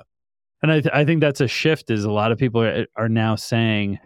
and 0.63 0.73
I, 0.73 0.81
th- 0.81 0.95
I 0.95 1.05
think 1.05 1.21
that's 1.21 1.43
a 1.43 1.47
shift. 1.47 1.91
Is 1.91 2.05
a 2.05 2.11
lot 2.11 2.33
of 2.33 2.39
people 2.39 2.63
are, 2.63 2.87
are 2.97 3.09
now 3.11 3.37
saying, 3.37 3.99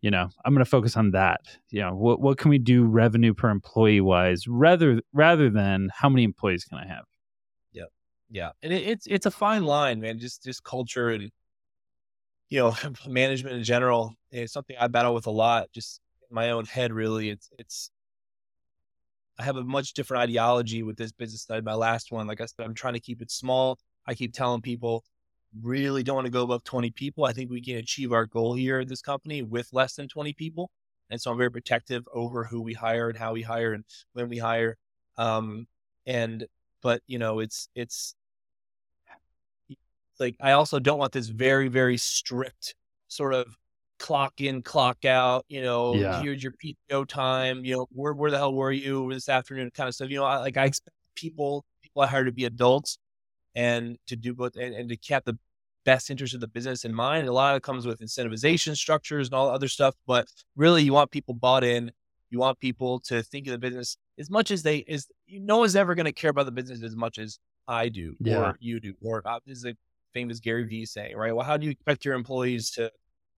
you 0.00 0.10
know, 0.10 0.30
I'm 0.44 0.54
going 0.54 0.64
to 0.64 0.70
focus 0.70 0.96
on 0.96 1.10
that. 1.10 1.40
You 1.70 1.82
know, 1.82 1.94
what 1.94 2.22
what 2.22 2.38
can 2.38 2.48
we 2.48 2.58
do 2.58 2.84
revenue 2.84 3.34
per 3.34 3.50
employee 3.50 4.00
wise, 4.00 4.48
rather 4.48 5.02
rather 5.12 5.50
than 5.50 5.90
how 5.94 6.08
many 6.08 6.24
employees 6.24 6.64
can 6.64 6.78
I 6.78 6.86
have? 6.86 7.04
Yeah, 7.72 7.84
yeah, 8.30 8.50
and 8.62 8.72
it, 8.72 8.88
it's 8.88 9.06
it's 9.06 9.26
a 9.26 9.30
fine 9.30 9.64
line, 9.64 10.00
man. 10.00 10.18
Just 10.18 10.42
just 10.42 10.64
culture 10.64 11.10
and 11.10 11.30
you 12.48 12.60
know 12.60 12.74
management 13.06 13.56
in 13.56 13.62
general. 13.62 14.14
It's 14.30 14.54
something 14.54 14.76
I 14.80 14.86
battle 14.86 15.12
with 15.12 15.26
a 15.26 15.30
lot. 15.30 15.70
Just 15.74 16.00
my 16.30 16.48
own 16.50 16.64
head, 16.64 16.94
really. 16.94 17.28
It's 17.28 17.50
it's. 17.58 17.90
I 19.38 19.44
have 19.44 19.56
a 19.56 19.64
much 19.64 19.92
different 19.92 20.22
ideology 20.22 20.82
with 20.82 20.96
this 20.96 21.12
business 21.12 21.44
than 21.44 21.64
my 21.64 21.74
last 21.74 22.10
one. 22.10 22.26
Like 22.26 22.40
I 22.40 22.46
said, 22.46 22.64
I'm 22.64 22.74
trying 22.74 22.94
to 22.94 23.00
keep 23.00 23.22
it 23.22 23.30
small. 23.30 23.78
I 24.06 24.14
keep 24.14 24.32
telling 24.32 24.62
people, 24.62 25.04
really 25.62 26.02
don't 26.02 26.16
want 26.16 26.26
to 26.26 26.32
go 26.32 26.42
above 26.42 26.64
20 26.64 26.90
people. 26.90 27.24
I 27.24 27.32
think 27.32 27.50
we 27.50 27.62
can 27.62 27.76
achieve 27.76 28.12
our 28.12 28.26
goal 28.26 28.54
here 28.54 28.80
at 28.80 28.88
this 28.88 29.00
company 29.00 29.42
with 29.42 29.68
less 29.72 29.94
than 29.94 30.08
20 30.08 30.32
people. 30.32 30.70
And 31.10 31.20
so 31.20 31.30
I'm 31.30 31.38
very 31.38 31.50
protective 31.50 32.06
over 32.12 32.44
who 32.44 32.60
we 32.60 32.74
hire 32.74 33.08
and 33.08 33.18
how 33.18 33.32
we 33.32 33.42
hire 33.42 33.72
and 33.72 33.84
when 34.12 34.28
we 34.28 34.38
hire. 34.38 34.76
Um, 35.16 35.66
and 36.06 36.46
but 36.82 37.02
you 37.06 37.18
know, 37.18 37.40
it's 37.40 37.68
it's 37.74 38.14
like 40.18 40.36
I 40.40 40.52
also 40.52 40.78
don't 40.78 40.98
want 40.98 41.12
this 41.12 41.28
very 41.28 41.68
very 41.68 41.96
strict 41.96 42.74
sort 43.08 43.34
of 43.34 43.56
clock 43.98 44.40
in 44.40 44.62
clock 44.62 45.04
out. 45.04 45.44
You 45.48 45.62
know, 45.62 45.94
Yeah. 45.94 46.22
here's 46.22 46.42
your 46.42 46.52
PTO 46.52 47.06
time. 47.06 47.64
You 47.64 47.76
know, 47.76 47.86
where 47.90 48.12
where 48.14 48.30
the 48.30 48.38
hell 48.38 48.54
were 48.54 48.72
you 48.72 49.12
this 49.12 49.28
afternoon? 49.28 49.70
Kind 49.74 49.88
of 49.88 49.94
stuff. 49.94 50.10
You 50.10 50.16
know, 50.18 50.24
I, 50.24 50.38
like 50.38 50.56
I 50.56 50.64
expect 50.66 50.96
people 51.14 51.64
people 51.82 52.02
I 52.02 52.06
hire 52.06 52.24
to 52.24 52.32
be 52.32 52.44
adults 52.44 52.98
and 53.54 53.96
to 54.06 54.16
do 54.16 54.34
both 54.34 54.56
and, 54.56 54.74
and 54.74 54.88
to 54.88 54.96
keep 54.96 55.24
the 55.24 55.38
best 55.84 56.10
interest 56.10 56.34
of 56.34 56.40
the 56.40 56.48
business 56.48 56.84
in 56.84 56.94
mind. 56.94 57.28
A 57.28 57.32
lot 57.32 57.54
of 57.54 57.58
it 57.58 57.62
comes 57.62 57.86
with 57.86 58.00
incentivization 58.00 58.76
structures 58.76 59.28
and 59.28 59.34
all 59.34 59.48
other 59.48 59.68
stuff, 59.68 59.94
but 60.06 60.26
really 60.54 60.82
you 60.82 60.92
want 60.92 61.10
people 61.10 61.34
bought 61.34 61.64
in. 61.64 61.90
You 62.30 62.38
want 62.38 62.60
people 62.60 63.00
to 63.00 63.22
think 63.22 63.46
of 63.46 63.52
the 63.52 63.58
business 63.58 63.96
as 64.18 64.28
much 64.28 64.50
as 64.50 64.62
they 64.62 64.78
is. 64.78 65.06
No 65.30 65.58
one's 65.58 65.76
ever 65.76 65.94
going 65.94 66.04
to 66.06 66.12
care 66.12 66.30
about 66.30 66.44
the 66.44 66.52
business 66.52 66.82
as 66.82 66.94
much 66.94 67.18
as 67.18 67.38
I 67.66 67.88
do 67.88 68.16
Yeah. 68.20 68.50
or 68.50 68.56
you 68.60 68.80
do. 68.80 68.94
Or 69.02 69.22
uh, 69.26 69.40
this 69.46 69.58
is 69.58 69.64
a 69.64 69.74
famous 70.12 70.38
Gary 70.40 70.64
Vee 70.64 70.84
saying, 70.84 71.16
right? 71.16 71.34
Well, 71.34 71.46
how 71.46 71.56
do 71.56 71.64
you 71.64 71.70
expect 71.72 72.04
your 72.04 72.14
employees 72.14 72.70
to 72.72 72.90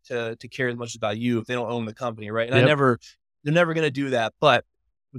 to 0.07 0.37
to 0.37 0.49
care 0.49 0.69
as 0.69 0.77
much 0.77 0.95
about 0.95 1.19
you 1.19 1.39
if 1.39 1.47
they 1.47 1.55
don't 1.55 1.71
own 1.71 1.85
the 1.85 1.95
company, 1.95 2.31
right? 2.31 2.49
And 2.49 2.57
I 2.57 2.63
never, 2.67 2.99
they're 3.45 3.55
never 3.55 3.75
going 3.75 3.87
to 3.87 3.91
do 3.91 4.11
that. 4.11 4.35
But 4.41 4.65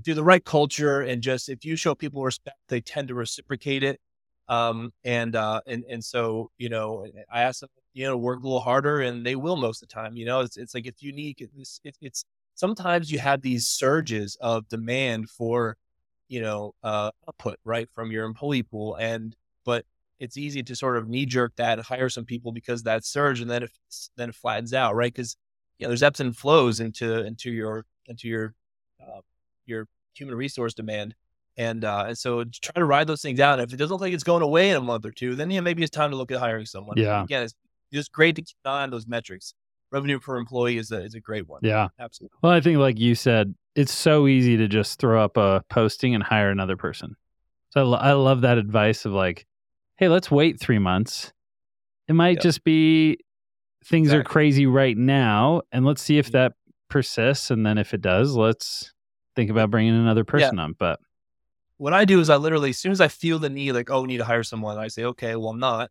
through 0.04 0.14
the 0.14 0.24
right 0.24 0.44
culture 0.44 1.02
and 1.02 1.22
just 1.22 1.50
if 1.50 1.66
you 1.66 1.76
show 1.76 1.96
people 1.96 2.24
respect, 2.24 2.58
they 2.70 2.82
tend 2.82 3.10
to 3.10 3.16
reciprocate 3.16 3.84
it. 3.84 4.00
Um, 4.48 4.92
and 5.04 5.36
uh, 5.36 5.62
and 5.68 5.84
and 5.90 6.04
so 6.04 6.52
you 6.58 6.70
know, 6.70 7.06
I 7.32 7.44
ask 7.44 7.62
them, 7.62 7.70
you 7.94 8.06
know, 8.06 8.18
work 8.18 8.40
a 8.40 8.44
little 8.44 8.60
harder, 8.60 9.02
and 9.02 9.26
they 9.26 9.36
will 9.36 9.56
most 9.56 9.82
of 9.82 9.90
the 9.90 9.94
time. 9.94 10.18
You 10.18 10.26
know, 10.26 10.42
it's 10.42 10.58
it's 10.58 10.74
like 10.74 10.92
you 11.00 11.14
need, 11.14 11.38
it's 11.40 11.80
it's, 11.84 11.98
it's 12.02 12.26
sometimes 12.56 13.12
you 13.12 13.20
have 13.20 13.42
these 13.42 13.68
surges 13.68 14.38
of 14.42 14.68
demand 14.68 15.30
for, 15.30 15.78
you 16.28 16.42
know, 16.42 16.74
uh, 16.84 17.12
output 17.28 17.60
right 17.64 17.90
from 17.94 18.12
your 18.12 18.26
employee 18.26 18.64
pool, 18.64 18.96
and 18.96 19.36
but 19.64 19.86
it's 20.22 20.38
easy 20.38 20.64
to 20.64 20.76
sort 20.76 20.98
of 20.98 21.10
knee 21.10 21.26
jerk 21.26 21.54
that 21.58 21.80
and 21.80 21.86
hire 21.86 22.08
some 22.08 22.26
people 22.26 22.52
because 22.54 22.84
that 22.84 23.04
surge, 23.04 23.42
and 23.42 23.50
then 23.50 23.64
it 23.64 23.72
then 24.16 24.30
it 24.30 24.36
flattens 24.36 24.74
out, 24.74 24.96
right? 24.96 25.14
Because 25.14 25.36
you 25.78 25.86
know, 25.86 25.90
there's 25.90 26.04
ebbs 26.04 26.20
and 26.20 26.38
flows 26.38 26.80
into 26.80 27.26
into 27.26 27.52
your 27.52 27.86
into 28.06 28.28
your 28.28 28.54
uh, 29.02 29.22
your 29.66 29.88
human 30.14 30.36
resource 30.36 30.74
demand. 30.74 31.16
And 31.58 31.84
uh, 31.84 32.06
and 32.08 32.18
so 32.18 32.46
try 32.46 32.74
to 32.76 32.86
ride 32.86 33.08
those 33.08 33.22
things 33.22 33.42
out. 33.42 33.60
And 33.60 33.68
if 33.68 33.74
it 33.74 33.78
doesn't 33.78 33.92
look 33.92 34.02
like 34.02 34.14
it's 34.14 34.24
going 34.24 34.42
away 34.42 34.70
in 34.70 34.78
a 34.78 34.82
month 34.82 35.06
or 35.06 35.12
two, 35.12 35.36
then 35.36 35.52
yeah, 35.52 35.60
maybe 35.60 35.84
it's 35.84 35.92
time 35.92 36.12
to 36.12 36.16
look 36.16 36.32
at 36.32 36.40
hiring 36.40 36.66
someone. 36.66 36.98
Yeah. 36.98 37.24
Again, 37.24 37.44
it's 37.44 37.54
just 37.92 38.14
great 38.14 38.38
to 38.38 38.42
keep 38.42 38.56
an 38.64 38.72
eye 38.72 38.84
on 38.84 38.90
those 38.90 39.06
metrics. 39.06 39.54
Revenue 39.92 40.18
per 40.20 40.38
employee 40.38 40.78
is 40.78 40.92
a 40.92 41.04
is 41.04 41.14
a 41.14 41.20
great 41.20 41.50
one. 41.50 41.60
Yeah. 41.62 41.90
Absolutely. 42.00 42.38
Well, 42.42 42.54
I 42.54 42.62
think, 42.62 42.80
like 42.80 43.00
you 43.00 43.16
said, 43.16 43.54
it's 43.76 43.92
so 43.92 44.28
easy 44.28 44.56
to 44.58 44.70
just 44.70 44.98
throw 44.98 45.22
up 45.22 45.36
a 45.36 45.62
posting 45.70 46.16
and 46.16 46.24
hire 46.24 46.50
another 46.50 46.78
person. 46.78 47.18
So 47.72 47.82
I, 47.82 47.84
lo- 47.84 47.98
I 47.98 48.14
love 48.14 48.42
that 48.42 48.58
advice 48.58 49.04
of 49.04 49.12
like, 49.12 49.46
hey, 50.02 50.10
let's 50.10 50.32
wait 50.32 50.60
three 50.60 50.80
months. 50.80 51.32
It 52.08 52.14
might 52.14 52.38
Yeah. 52.38 52.42
just 52.42 52.64
be 52.64 53.20
things 53.86 54.12
are 54.14 54.24
crazy 54.24 54.66
right 54.66 54.98
now, 54.98 55.62
and 55.72 55.86
let's 55.86 56.02
see 56.02 56.18
if 56.18 56.28
Yeah. 56.28 56.32
that 56.32 56.54
persists. 56.90 57.52
And 57.52 57.66
then 57.66 57.78
if 57.78 57.94
it 57.94 58.02
does, 58.02 58.36
let's 58.36 58.94
think 59.36 59.52
about 59.52 59.70
bringing 59.70 59.96
another 59.96 60.26
person 60.26 60.60
on. 60.60 60.74
But 60.74 61.00
What 61.78 61.94
I 61.94 62.06
do 62.06 62.20
is 62.20 62.30
I 62.30 62.36
literally, 62.36 62.72
as 62.72 62.78
soon 62.78 62.92
as 62.92 63.02
I 63.02 63.08
feel 63.08 63.40
the 63.40 63.50
need, 63.50 63.72
like, 63.72 63.90
oh, 63.90 64.02
we 64.02 64.08
need 64.08 64.18
to 64.18 64.26
hire 64.26 64.44
someone, 64.44 64.78
I 64.78 64.88
say, 64.88 65.04
okay, 65.04 65.36
well, 65.36 65.50
I'm 65.50 65.60
not. 65.60 65.90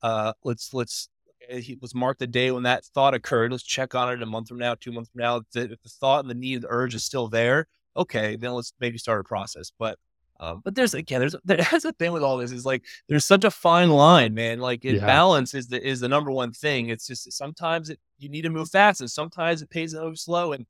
Uh, 0.00 0.32
let's 0.44 0.72
let's 0.72 1.08
eh, 1.48 1.74
let's 1.82 1.94
mark 1.94 2.18
the 2.18 2.26
day 2.26 2.50
when 2.50 2.62
that 2.62 2.84
thought 2.84 3.12
occurred. 3.14 3.50
Let's 3.50 3.64
check 3.64 3.94
on 3.94 4.12
it 4.12 4.22
a 4.22 4.26
month 4.26 4.48
from 4.48 4.58
now, 4.58 4.74
two 4.74 4.92
months 4.92 5.10
from 5.10 5.20
now. 5.20 5.36
If 5.36 5.50
the, 5.52 5.72
if 5.72 5.82
the 5.82 5.88
thought 5.88 6.20
and 6.20 6.30
the 6.30 6.34
need, 6.34 6.54
and 6.54 6.64
the 6.64 6.70
urge 6.70 6.94
is 6.94 7.04
still 7.04 7.28
there, 7.28 7.66
okay, 7.96 8.36
then 8.36 8.52
let's 8.52 8.72
maybe 8.80 8.96
start 8.96 9.20
a 9.20 9.24
process. 9.24 9.70
But 9.78 9.98
um, 10.40 10.60
but 10.64 10.74
there's 10.74 10.94
again, 10.94 11.20
there's 11.20 11.34
there's 11.44 11.84
a 11.84 11.92
thing 11.92 12.12
with 12.12 12.22
all 12.22 12.36
this 12.36 12.52
is 12.52 12.64
like 12.66 12.84
there's 13.08 13.24
such 13.24 13.44
a 13.44 13.50
fine 13.50 13.90
line, 13.90 14.34
man. 14.34 14.60
Like 14.60 14.84
Yeah. 14.84 15.04
balance 15.04 15.54
is 15.54 15.68
the 15.68 15.84
is 15.86 16.00
the 16.00 16.08
number 16.08 16.30
one 16.30 16.52
thing. 16.52 16.88
It's 16.90 17.06
just 17.06 17.30
sometimes 17.32 17.90
it 17.90 17.98
you 18.18 18.28
need 18.28 18.42
to 18.42 18.50
move 18.50 18.70
fast, 18.70 19.00
and 19.00 19.10
sometimes 19.10 19.62
it 19.62 19.70
pays 19.70 19.92
to 19.94 20.00
move 20.00 20.18
slow. 20.18 20.52
And 20.52 20.66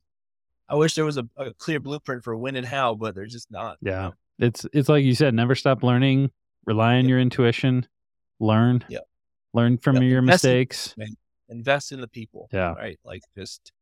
I 0.69 0.75
wish 0.75 0.95
there 0.95 1.05
was 1.05 1.17
a, 1.19 1.27
a 1.37 1.53
clear 1.55 1.81
blueprint 1.81 2.25
for 2.25 2.37
when 2.37 2.57
and 2.57 2.67
how, 2.67 2.95
but 2.95 3.15
there's 3.15 3.33
just 3.33 3.51
not. 3.51 3.79
yeah, 3.81 4.11
it's 4.39 4.67
it's 4.73 4.89
like 4.89 5.05
you 5.05 5.15
said, 5.15 5.35
never 5.35 5.55
stop 5.55 5.83
learning. 5.83 6.31
Rely 6.67 6.97
on 6.97 7.09
your 7.09 7.19
intuition. 7.21 7.87
Learn. 8.41 8.85
Yep. 8.89 9.07
Learn 9.55 9.79
from 9.79 10.03
your 10.03 10.19
Invest 10.19 10.45
in- 10.45 10.51
mistakes. 10.51 10.95
invest 11.49 11.93
in 11.93 12.01
the 12.01 12.09
people. 12.09 12.49
Yeah. 12.53 12.75
Right. 12.75 12.99
Like 13.05 13.23
just 13.37 13.73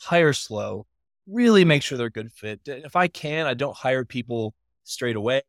hire 0.00 0.32
slow, 0.32 0.86
really 1.26 1.64
make 1.64 1.82
sure 1.82 1.98
they're 1.98 2.06
a 2.06 2.10
good 2.10 2.32
fit. 2.32 2.60
If 2.66 2.96
I 2.96 3.06
can, 3.08 3.46
I 3.46 3.52
don't 3.54 3.76
hire 3.76 4.04
people 4.06 4.54
straight 4.90 5.16
away. 5.16 5.42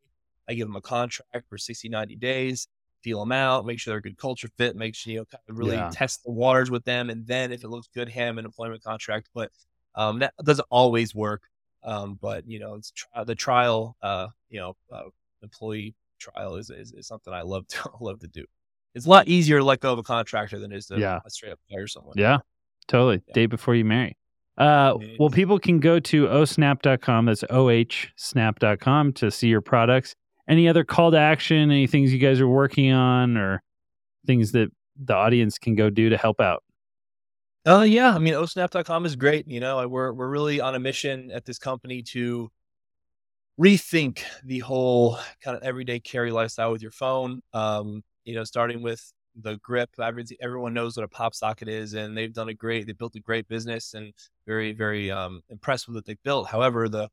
I 0.48 0.54
give 0.54 0.68
them 0.68 0.76
a 0.76 0.82
contract 0.82 1.48
for 1.50 1.58
60, 1.58 1.90
90 1.90 2.16
days, 2.18 2.68
feel 3.02 3.20
them 3.20 3.32
out, 3.32 3.66
make 3.66 3.80
sure 3.80 3.92
they're 3.92 4.00
a 4.00 4.02
good 4.02 4.18
culture 4.18 4.50
fit, 4.58 4.76
make 4.76 4.96
sure, 4.96 5.12
you 5.14 5.20
know, 5.20 5.26
kind 5.26 5.42
of 5.50 5.58
really 5.58 5.76
Yeah. 5.78 5.90
test 5.92 6.24
the 6.24 6.32
waters 6.32 6.70
with 6.70 6.84
them. 6.86 7.10
And 7.10 7.26
then 7.26 7.52
if 7.52 7.64
it 7.64 7.70
looks 7.70 7.88
good, 7.94 8.10
hand 8.10 8.30
them 8.30 8.40
an 8.40 8.46
employment 8.46 8.84
contract. 8.84 9.30
But 9.34 9.52
um, 9.96 10.20
that 10.20 10.34
doesn't 10.44 10.68
always 10.70 11.14
work. 11.16 11.44
Um, 11.84 12.18
but 12.22 12.48
you 12.48 12.60
know, 12.60 12.76
it's 12.76 12.92
tri- 12.92 13.24
the 13.24 13.36
trial, 13.36 13.96
uh, 14.02 14.28
you 14.50 14.60
know, 14.60 14.76
uh, 14.92 15.04
employee 15.42 15.96
trial 16.20 16.56
is, 16.58 16.70
is, 16.70 16.92
is 16.94 17.08
something 17.08 17.34
I 17.34 17.42
love 17.42 17.68
to 17.70 17.90
love 18.00 18.20
to 18.20 18.28
do. 18.28 18.46
It's 18.94 19.06
a 19.06 19.10
lot 19.10 19.28
easier 19.28 19.58
to 19.60 19.64
let 19.64 19.80
go 19.80 19.94
of 19.94 20.00
a 20.00 20.04
contractor 20.04 20.60
than 20.60 20.72
it 20.72 20.76
is 20.78 20.88
to 20.88 21.00
Yeah. 21.00 21.20
straight 21.30 21.54
up 21.54 21.60
hire 21.72 21.88
someone. 21.88 22.16
Yeah, 22.18 22.40
totally. 22.88 23.22
Yeah. 23.28 23.34
Day 23.34 23.46
before 23.48 23.74
you 23.74 23.86
marry. 23.86 24.18
Uh, 24.58 24.96
well, 25.18 25.30
people 25.30 25.60
can 25.60 25.80
go 25.80 26.00
to 26.00 26.26
ohsnap.com. 26.26 27.26
That's 27.26 27.44
ohsnap.com 27.44 29.14
to 29.14 29.32
see 29.32 29.48
your 29.48 29.62
products. 29.62 30.16
Any 30.48 30.68
other 30.68 30.84
call 30.84 31.12
to 31.12 31.18
action? 31.18 31.72
Any 31.72 31.88
things 31.88 32.12
you 32.12 32.20
guys 32.20 32.42
are 32.42 32.48
working 32.48 32.92
on, 32.92 33.38
or 33.38 33.64
things 34.26 34.52
that 34.52 34.70
the 35.02 35.16
audience 35.16 35.58
can 35.58 35.76
go 35.76 35.90
do 35.90 36.10
to 36.10 36.18
help 36.18 36.42
out? 36.42 36.64
Uh, 37.66 37.86
yeah. 37.88 38.14
I 38.14 38.20
mean, 38.20 38.34
ohsnap.com 38.34 39.06
is 39.06 39.16
great. 39.16 39.48
You 39.48 39.60
know, 39.60 39.88
we're 39.88 40.12
we're 40.12 40.30
really 40.30 40.60
on 40.60 40.76
a 40.76 40.80
mission 40.80 41.32
at 41.32 41.46
this 41.46 41.58
company 41.60 42.02
to 42.04 42.52
rethink 43.60 44.24
the 44.44 44.60
whole 44.60 45.18
kind 45.44 45.56
of 45.56 45.64
everyday 45.64 46.00
carry 46.00 46.32
lifestyle 46.32 46.72
with 46.72 46.82
your 46.82 46.92
phone. 46.92 47.42
Um, 47.54 48.04
you 48.26 48.36
know, 48.36 48.44
starting 48.44 48.82
with 48.82 49.14
the 49.40 49.58
grip. 49.58 49.90
Everyone 50.00 50.74
knows 50.74 50.98
what 50.98 51.04
a 51.04 51.08
pop 51.08 51.34
socket 51.34 51.68
is, 51.68 51.94
and 51.94 52.18
they've 52.18 52.34
done 52.34 52.50
a 52.50 52.54
great. 52.54 52.88
They 52.88 52.94
built 52.94 53.16
a 53.16 53.20
great 53.20 53.48
business, 53.48 53.94
and 53.94 54.14
very 54.46 54.74
very 54.74 55.12
um, 55.12 55.42
impressed 55.50 55.88
with 55.88 55.96
what 55.96 56.06
they 56.06 56.18
built. 56.24 56.48
However, 56.48 56.90
the 56.90 57.10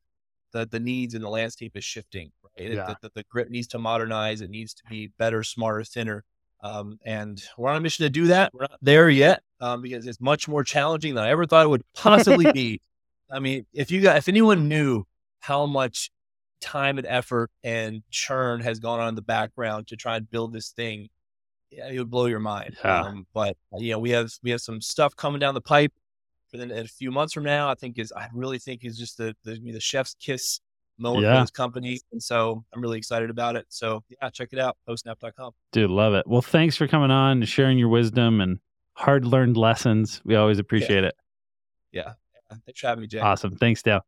the 0.51 0.65
the 0.65 0.79
needs 0.79 1.13
and 1.13 1.23
the 1.23 1.29
landscape 1.29 1.75
is 1.75 1.83
shifting. 1.83 2.31
Right, 2.59 2.71
Yeah. 2.71 2.85
the, 2.87 2.97
the, 3.03 3.11
the 3.15 3.23
grip 3.29 3.49
needs 3.49 3.67
to 3.67 3.79
modernize. 3.79 4.41
It 4.41 4.49
needs 4.49 4.73
to 4.75 4.83
be 4.89 5.11
better, 5.17 5.43
smarter, 5.43 5.83
thinner. 5.83 6.23
Um, 6.61 6.99
and 7.05 7.41
we're 7.57 7.69
on 7.69 7.77
a 7.77 7.79
mission 7.79 8.03
to 8.03 8.09
do 8.09 8.27
that. 8.27 8.53
We're 8.53 8.63
not 8.63 8.79
there 8.81 9.09
yet 9.09 9.41
um, 9.61 9.81
because 9.81 10.05
it's 10.05 10.19
much 10.19 10.47
more 10.47 10.63
challenging 10.63 11.15
than 11.15 11.23
I 11.23 11.29
ever 11.29 11.45
thought 11.45 11.65
it 11.65 11.69
would 11.69 11.83
possibly 11.95 12.51
be. 12.53 12.81
I 13.31 13.39
mean, 13.39 13.65
if 13.73 13.91
you 13.91 14.01
got, 14.01 14.17
if 14.17 14.27
anyone 14.27 14.67
knew 14.67 15.05
how 15.39 15.65
much 15.67 16.11
time 16.59 16.97
and 16.97 17.07
effort 17.07 17.49
and 17.63 18.03
churn 18.11 18.59
has 18.59 18.79
gone 18.79 18.99
on 18.99 19.09
in 19.09 19.15
the 19.15 19.21
background 19.21 19.87
to 19.87 19.95
try 19.95 20.17
and 20.17 20.29
build 20.29 20.51
this 20.51 20.71
thing, 20.71 21.07
yeah, 21.71 21.87
it 21.87 21.97
would 21.99 22.09
blow 22.09 22.25
your 22.25 22.39
mind. 22.39 22.77
Yeah. 22.83 23.01
Um, 23.01 23.27
but 23.33 23.55
you 23.77 23.91
know, 23.91 23.99
we 23.99 24.09
have 24.11 24.31
we 24.43 24.51
have 24.51 24.61
some 24.61 24.81
stuff 24.81 25.15
coming 25.15 25.39
down 25.39 25.53
the 25.53 25.61
pipe 25.61 25.93
for 26.49 26.57
the, 26.57 26.81
a 26.81 26.85
few 26.85 27.11
months 27.11 27.33
from 27.33 27.43
now. 27.43 27.69
I 27.69 27.75
think 27.75 27.99
is 27.99 28.11
I 28.11 28.27
really 28.33 28.59
think 28.59 28.83
is 28.85 28.97
just 28.97 29.17
the 29.17 29.35
the, 29.43 29.59
the 29.59 29.79
chef's 29.79 30.15
kiss 30.19 30.59
moment 30.97 31.23
Yeah. 31.23 31.35
for 31.37 31.43
this 31.43 31.51
company, 31.51 31.99
and 32.11 32.21
so 32.21 32.63
I'm 32.73 32.81
really 32.81 32.97
excited 32.97 33.29
about 33.29 33.55
it. 33.55 33.65
So 33.69 34.03
yeah, 34.09 34.29
check 34.29 34.49
it 34.51 34.59
out, 34.59 34.77
ohsnap.com. 34.89 35.53
Dude, 35.71 35.89
love 35.89 36.13
it. 36.13 36.25
Well, 36.27 36.41
thanks 36.41 36.75
for 36.75 36.87
coming 36.87 37.11
on 37.11 37.37
and 37.37 37.47
sharing 37.47 37.77
your 37.77 37.89
wisdom 37.89 38.41
and 38.41 38.59
hard 38.93 39.25
learned 39.25 39.55
lessons. 39.57 40.21
We 40.25 40.35
always 40.35 40.59
appreciate 40.59 41.03
it. 41.03 41.15
Yeah, 41.91 42.13
thanks 42.65 42.79
for 42.81 42.87
having 42.87 43.01
me, 43.01 43.07
Jay. 43.07 43.19
Awesome. 43.19 43.55
Thanks, 43.55 43.81
Dale. 43.81 44.01